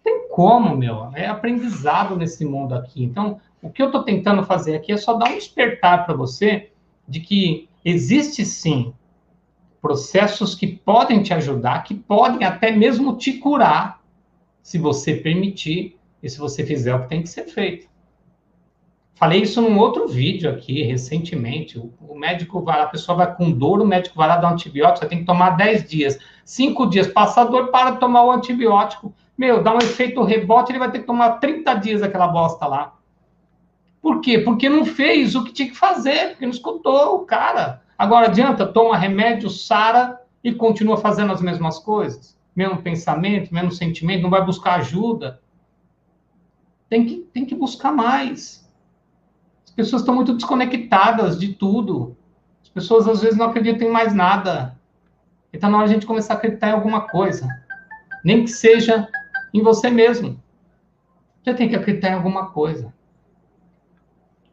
Tem 0.04 0.28
como, 0.28 0.76
meu? 0.76 1.10
É 1.14 1.26
aprendizado 1.26 2.16
nesse 2.16 2.44
mundo 2.44 2.74
aqui. 2.74 3.02
Então, 3.02 3.40
o 3.62 3.70
que 3.70 3.82
eu 3.82 3.86
estou 3.86 4.02
tentando 4.02 4.44
fazer 4.44 4.76
aqui 4.76 4.92
é 4.92 4.96
só 4.96 5.14
dar 5.14 5.30
um 5.30 5.34
despertar 5.34 6.04
para 6.04 6.14
você 6.14 6.71
de 7.08 7.20
que 7.20 7.68
existe 7.84 8.44
sim 8.44 8.94
processos 9.80 10.54
que 10.54 10.66
podem 10.66 11.22
te 11.22 11.34
ajudar, 11.34 11.82
que 11.82 11.94
podem 11.94 12.46
até 12.46 12.70
mesmo 12.70 13.16
te 13.16 13.34
curar, 13.34 14.00
se 14.62 14.78
você 14.78 15.14
permitir 15.16 15.98
e 16.22 16.30
se 16.30 16.38
você 16.38 16.64
fizer 16.64 16.94
o 16.94 17.02
que 17.02 17.08
tem 17.08 17.22
que 17.22 17.28
ser 17.28 17.44
feito. 17.44 17.90
Falei 19.14 19.42
isso 19.42 19.60
num 19.60 19.78
outro 19.78 20.08
vídeo 20.08 20.50
aqui, 20.50 20.82
recentemente. 20.82 21.78
O, 21.78 22.14
médico 22.14 22.62
vai 22.62 22.78
lá, 22.78 22.84
a 22.84 22.88
pessoa 22.88 23.18
vai 23.18 23.34
com 23.34 23.50
dor, 23.50 23.80
o 23.80 23.86
médico 23.86 24.16
vai 24.16 24.28
lá 24.28 24.36
dar 24.36 24.48
um 24.48 24.54
antibiótico, 24.54 25.00
você 25.00 25.08
tem 25.08 25.18
que 25.18 25.24
tomar 25.24 25.50
10 25.50 25.88
dias. 25.88 26.18
5 26.44 26.86
dias, 26.88 27.06
passa 27.08 27.44
dor, 27.44 27.68
para 27.68 27.92
de 27.92 28.00
tomar 28.00 28.24
o 28.24 28.30
antibiótico. 28.30 29.14
Meu, 29.36 29.62
dá 29.62 29.74
um 29.74 29.78
efeito 29.78 30.22
rebote, 30.22 30.72
ele 30.72 30.78
vai 30.78 30.90
ter 30.90 31.00
que 31.00 31.06
tomar 31.06 31.32
30 31.38 31.74
dias 31.74 32.02
aquela 32.02 32.28
bosta 32.28 32.66
lá. 32.66 32.94
Por 34.02 34.20
quê? 34.20 34.38
Porque 34.40 34.68
não 34.68 34.84
fez 34.84 35.36
o 35.36 35.44
que 35.44 35.52
tinha 35.52 35.68
que 35.68 35.76
fazer, 35.76 36.30
porque 36.30 36.44
não 36.44 36.52
escutou 36.52 37.14
o 37.14 37.20
cara. 37.20 37.80
Agora 37.96 38.26
adianta, 38.26 38.66
toma 38.66 38.98
remédio, 38.98 39.48
sara 39.48 40.20
e 40.42 40.52
continua 40.52 40.96
fazendo 40.96 41.32
as 41.32 41.40
mesmas 41.40 41.78
coisas? 41.78 42.36
Mesmo 42.54 42.82
pensamento, 42.82 43.54
mesmo 43.54 43.70
sentimento, 43.70 44.22
não 44.22 44.28
vai 44.28 44.44
buscar 44.44 44.74
ajuda. 44.74 45.40
Tem 46.88 47.06
que, 47.06 47.18
tem 47.32 47.46
que 47.46 47.54
buscar 47.54 47.92
mais. 47.92 48.68
As 49.64 49.70
pessoas 49.70 50.02
estão 50.02 50.16
muito 50.16 50.34
desconectadas 50.34 51.38
de 51.38 51.54
tudo. 51.54 52.16
As 52.60 52.68
pessoas 52.68 53.06
às 53.06 53.22
vezes 53.22 53.38
não 53.38 53.46
acreditam 53.46 53.86
em 53.86 53.92
mais 53.92 54.12
nada. 54.12 54.76
Então, 55.52 55.70
na 55.70 55.78
hora 55.78 55.86
de 55.86 55.92
a 55.92 55.94
gente 55.94 56.06
começar 56.06 56.34
a 56.34 56.36
acreditar 56.36 56.70
em 56.70 56.72
alguma 56.72 57.02
coisa, 57.02 57.48
nem 58.24 58.44
que 58.44 58.50
seja 58.50 59.08
em 59.54 59.62
você 59.62 59.90
mesmo, 59.90 60.42
já 61.46 61.54
tem 61.54 61.68
que 61.68 61.76
acreditar 61.76 62.08
em 62.08 62.14
alguma 62.14 62.50
coisa. 62.50 62.92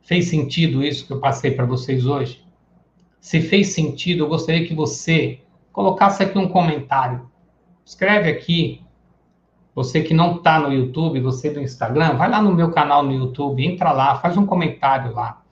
Fez 0.10 0.28
sentido 0.28 0.84
isso 0.84 1.06
que 1.06 1.14
eu 1.14 1.20
passei 1.20 1.52
para 1.52 1.68
vocês 1.68 2.08
hoje? 2.08 2.44
Se 3.22 3.42
fez 3.42 3.76
sentido, 3.76 4.24
eu 4.24 4.28
gostaria 4.28 4.66
que 4.66 4.74
você 4.74 5.40
colocasse 5.72 6.24
aqui 6.24 6.36
um 6.36 6.48
comentário. 6.48 7.30
Escreve 7.86 8.28
aqui 8.28 8.82
você 9.76 10.02
que 10.02 10.12
não 10.12 10.38
está 10.38 10.60
no 10.60 10.74
YouTube, 10.74 11.20
você 11.20 11.52
do 11.52 11.62
Instagram, 11.62 12.16
vai 12.16 12.28
lá 12.28 12.42
no 12.42 12.56
meu 12.56 12.72
canal 12.72 13.04
no 13.04 13.14
YouTube, 13.14 13.64
entra 13.64 13.92
lá, 13.92 14.16
faz 14.16 14.36
um 14.36 14.48
comentário 14.48 15.14
lá. 15.14 15.44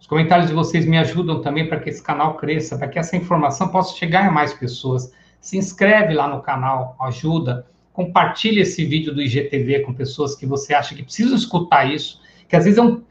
Os 0.00 0.06
comentários 0.06 0.48
de 0.48 0.54
vocês 0.54 0.86
me 0.86 0.96
ajudam 0.96 1.42
também 1.42 1.68
para 1.68 1.78
que 1.78 1.90
esse 1.90 2.02
canal 2.02 2.38
cresça, 2.38 2.78
para 2.78 2.88
que 2.88 2.98
essa 2.98 3.18
informação 3.18 3.68
possa 3.68 3.94
chegar 3.98 4.26
a 4.26 4.32
mais 4.32 4.54
pessoas. 4.54 5.12
Se 5.42 5.58
inscreve 5.58 6.14
lá 6.14 6.26
no 6.26 6.40
canal, 6.40 6.96
ajuda. 7.00 7.66
Compartilhe 7.92 8.62
esse 8.62 8.82
vídeo 8.82 9.14
do 9.14 9.20
IGTV 9.20 9.80
com 9.80 9.92
pessoas 9.92 10.34
que 10.34 10.46
você 10.46 10.72
acha 10.72 10.94
que 10.94 11.02
precisam 11.02 11.36
escutar 11.36 11.84
isso, 11.84 12.18
que 12.48 12.56
às 12.56 12.64
vezes 12.64 12.78
é 12.78 12.82
um, 12.82 13.02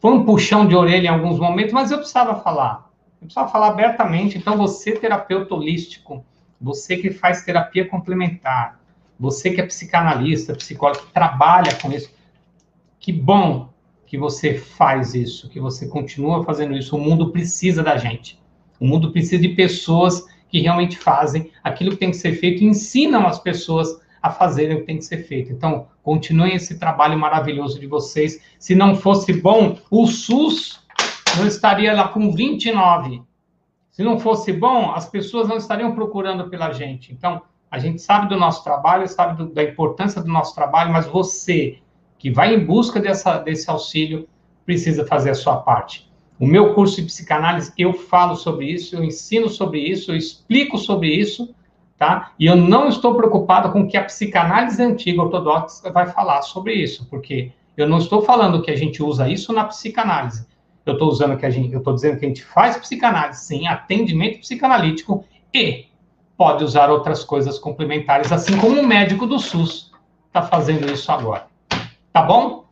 foi 0.00 0.12
um 0.12 0.24
puxão 0.24 0.66
de 0.66 0.74
orelha 0.74 1.06
em 1.06 1.10
alguns 1.10 1.38
momentos, 1.38 1.72
mas 1.72 1.90
eu 1.90 1.98
precisava 1.98 2.36
falar. 2.36 2.90
Eu 3.20 3.26
precisava 3.26 3.48
falar 3.48 3.68
abertamente. 3.68 4.38
Então, 4.38 4.56
você, 4.56 4.92
terapeuta 4.92 5.54
holístico, 5.54 6.24
você 6.60 6.96
que 6.96 7.10
faz 7.10 7.44
terapia 7.44 7.88
complementar, 7.88 8.80
você 9.18 9.50
que 9.50 9.60
é 9.60 9.66
psicanalista, 9.66 10.54
psicólogo, 10.54 11.06
que 11.06 11.12
trabalha 11.12 11.74
com 11.74 11.90
isso, 11.92 12.10
que 13.00 13.12
bom 13.12 13.70
que 14.06 14.16
você 14.16 14.54
faz 14.54 15.14
isso, 15.14 15.48
que 15.48 15.60
você 15.60 15.88
continua 15.88 16.44
fazendo 16.44 16.76
isso. 16.76 16.96
O 16.96 17.00
mundo 17.00 17.30
precisa 17.30 17.82
da 17.82 17.96
gente. 17.96 18.40
O 18.80 18.86
mundo 18.86 19.10
precisa 19.10 19.42
de 19.42 19.50
pessoas 19.50 20.24
que 20.48 20.60
realmente 20.60 20.96
fazem 20.96 21.50
aquilo 21.62 21.90
que 21.90 21.98
tem 21.98 22.10
que 22.10 22.16
ser 22.16 22.32
feito 22.34 22.62
e 22.62 22.66
ensinam 22.66 23.26
as 23.26 23.38
pessoas 23.38 24.00
a 24.22 24.30
fazerem 24.30 24.76
o 24.76 24.80
que 24.80 24.86
tem 24.86 24.98
que 24.98 25.04
ser 25.04 25.24
feito. 25.24 25.52
Então, 25.52 25.86
continuem 26.02 26.54
esse 26.54 26.78
trabalho 26.78 27.18
maravilhoso 27.18 27.78
de 27.78 27.86
vocês. 27.86 28.40
Se 28.58 28.74
não 28.74 28.96
fosse 28.96 29.32
bom, 29.32 29.78
o 29.90 30.06
SUS 30.06 30.80
não 31.36 31.46
estaria 31.46 31.94
lá 31.94 32.08
com 32.08 32.32
29. 32.32 33.22
Se 33.90 34.02
não 34.02 34.18
fosse 34.18 34.52
bom, 34.52 34.92
as 34.92 35.08
pessoas 35.08 35.48
não 35.48 35.56
estariam 35.56 35.94
procurando 35.94 36.48
pela 36.48 36.72
gente. 36.72 37.12
Então, 37.12 37.42
a 37.70 37.78
gente 37.78 38.00
sabe 38.00 38.28
do 38.28 38.36
nosso 38.36 38.64
trabalho, 38.64 39.06
sabe 39.08 39.36
do, 39.36 39.52
da 39.52 39.62
importância 39.62 40.22
do 40.22 40.28
nosso 40.28 40.54
trabalho, 40.54 40.92
mas 40.92 41.06
você 41.06 41.78
que 42.18 42.30
vai 42.30 42.54
em 42.54 42.64
busca 42.64 43.00
dessa, 43.00 43.38
desse 43.38 43.70
auxílio 43.70 44.28
precisa 44.64 45.06
fazer 45.06 45.30
a 45.30 45.34
sua 45.34 45.58
parte. 45.58 46.08
O 46.38 46.46
meu 46.46 46.74
curso 46.74 46.96
de 46.96 47.06
psicanálise, 47.06 47.72
eu 47.76 47.92
falo 47.92 48.36
sobre 48.36 48.66
isso, 48.66 48.94
eu 48.94 49.02
ensino 49.02 49.48
sobre 49.48 49.80
isso, 49.80 50.12
eu 50.12 50.16
explico 50.16 50.78
sobre 50.78 51.08
isso, 51.08 51.54
tá? 51.98 52.32
E 52.38 52.46
eu 52.46 52.54
não 52.54 52.88
estou 52.88 53.14
preocupado 53.14 53.72
com 53.72 53.80
o 53.80 53.88
que 53.88 53.96
a 53.96 54.04
psicanálise 54.04 54.80
antiga 54.82 55.22
ortodoxa 55.22 55.90
vai 55.90 56.06
falar 56.06 56.42
sobre 56.42 56.74
isso, 56.74 57.06
porque 57.10 57.50
eu 57.76 57.88
não 57.88 57.98
estou 57.98 58.22
falando 58.22 58.62
que 58.62 58.70
a 58.70 58.76
gente 58.76 59.02
usa 59.02 59.28
isso 59.28 59.52
na 59.52 59.64
psicanálise. 59.64 60.46
Eu 60.86 60.94
estou 60.94 61.08
usando 61.08 61.36
que 61.36 61.44
a 61.44 61.50
gente, 61.50 61.72
eu 61.72 61.80
estou 61.80 61.92
dizendo 61.92 62.18
que 62.18 62.24
a 62.24 62.28
gente 62.28 62.44
faz 62.44 62.76
psicanálise, 62.76 63.44
sim, 63.44 63.66
atendimento 63.66 64.38
psicanalítico 64.38 65.24
e 65.52 65.86
pode 66.36 66.62
usar 66.62 66.88
outras 66.88 67.24
coisas 67.24 67.58
complementares, 67.58 68.30
assim 68.30 68.56
como 68.56 68.80
o 68.80 68.86
médico 68.86 69.26
do 69.26 69.38
SUS 69.38 69.90
está 70.28 70.42
fazendo 70.42 70.90
isso 70.90 71.10
agora. 71.10 71.46
Tá 72.12 72.22
bom? 72.22 72.64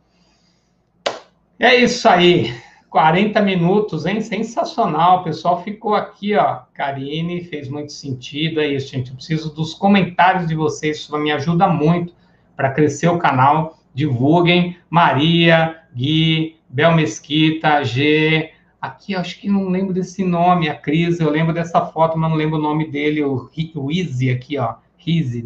É 1.59 1.75
isso 1.75 2.07
aí. 2.07 2.55
40 2.97 3.39
minutos, 3.43 4.07
hein? 4.07 4.19
Sensacional. 4.21 5.19
O 5.19 5.23
pessoal 5.25 5.61
ficou 5.61 5.93
aqui, 5.93 6.33
ó. 6.33 6.61
Karine, 6.73 7.43
fez 7.43 7.69
muito 7.69 7.91
sentido. 7.91 8.59
É 8.59 8.65
isso, 8.65 8.91
gente. 8.91 9.11
Eu 9.11 9.15
preciso 9.15 9.53
dos 9.53 9.75
comentários 9.75 10.47
de 10.47 10.55
vocês. 10.55 10.97
Isso 10.97 11.15
me 11.15 11.31
ajuda 11.31 11.67
muito 11.67 12.11
para 12.55 12.71
crescer 12.71 13.07
o 13.07 13.19
canal. 13.19 13.77
Divulguem. 13.93 14.77
Maria, 14.89 15.77
Gui, 15.95 16.55
Bel 16.67 16.95
Mesquita, 16.95 17.83
G. 17.83 18.49
Aqui, 18.81 19.13
acho 19.13 19.39
que 19.39 19.47
não 19.47 19.69
lembro 19.69 19.93
desse 19.93 20.23
nome, 20.23 20.67
a 20.67 20.73
Cris, 20.73 21.19
eu 21.19 21.29
lembro 21.29 21.53
dessa 21.53 21.85
foto, 21.85 22.17
mas 22.17 22.31
não 22.31 22.37
lembro 22.37 22.57
o 22.57 22.61
nome 22.61 22.89
dele, 22.89 23.23
o, 23.23 23.47
o 23.75 23.89
aqui, 24.33 24.57
ó. 24.57 24.73
Easy, 25.05 25.45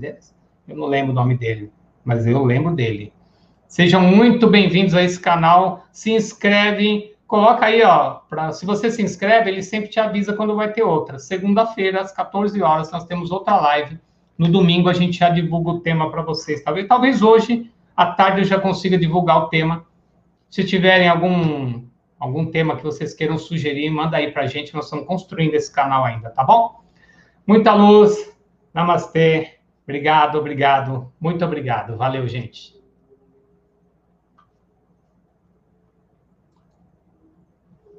eu 0.69 0.77
não 0.77 0.87
lembro 0.87 1.11
o 1.11 1.15
nome 1.15 1.37
dele, 1.37 1.69
mas 2.05 2.25
eu 2.25 2.45
lembro 2.45 2.73
dele. 2.73 3.11
Sejam 3.67 4.01
muito 4.01 4.49
bem-vindos 4.49 4.93
a 4.93 5.03
esse 5.03 5.19
canal. 5.19 5.85
Se 5.91 6.11
inscreve, 6.11 7.10
coloca 7.31 7.65
aí, 7.65 7.81
ó, 7.81 8.15
pra, 8.29 8.51
se 8.51 8.65
você 8.65 8.91
se 8.91 9.01
inscreve, 9.01 9.49
ele 9.49 9.63
sempre 9.63 9.89
te 9.89 10.01
avisa 10.01 10.33
quando 10.33 10.53
vai 10.53 10.73
ter 10.73 10.83
outra. 10.83 11.17
Segunda-feira, 11.17 12.01
às 12.01 12.11
14 12.11 12.61
horas, 12.61 12.91
nós 12.91 13.05
temos 13.05 13.31
outra 13.31 13.55
live. 13.55 13.97
No 14.37 14.49
domingo 14.49 14.89
a 14.89 14.93
gente 14.93 15.17
já 15.19 15.29
divulga 15.29 15.69
o 15.69 15.79
tema 15.79 16.11
para 16.11 16.21
vocês. 16.23 16.61
Talvez, 16.61 16.89
talvez 16.89 17.21
hoje 17.21 17.71
à 17.95 18.07
tarde 18.07 18.41
eu 18.41 18.43
já 18.43 18.59
consiga 18.59 18.97
divulgar 18.97 19.37
o 19.37 19.47
tema. 19.47 19.85
Se 20.49 20.65
tiverem 20.65 21.07
algum 21.07 21.85
algum 22.19 22.45
tema 22.51 22.75
que 22.75 22.83
vocês 22.83 23.13
queiram 23.13 23.37
sugerir, 23.37 23.89
manda 23.89 24.17
aí 24.17 24.29
para 24.33 24.43
a 24.43 24.47
gente. 24.47 24.73
Nós 24.73 24.83
estamos 24.83 25.07
construindo 25.07 25.53
esse 25.53 25.71
canal 25.71 26.03
ainda, 26.03 26.29
tá 26.31 26.43
bom? 26.43 26.81
Muita 27.47 27.73
luz. 27.73 28.13
Namastê. 28.73 29.59
Obrigado, 29.85 30.37
obrigado. 30.37 31.09
Muito 31.17 31.45
obrigado. 31.45 31.95
Valeu, 31.95 32.27
gente. 32.27 32.80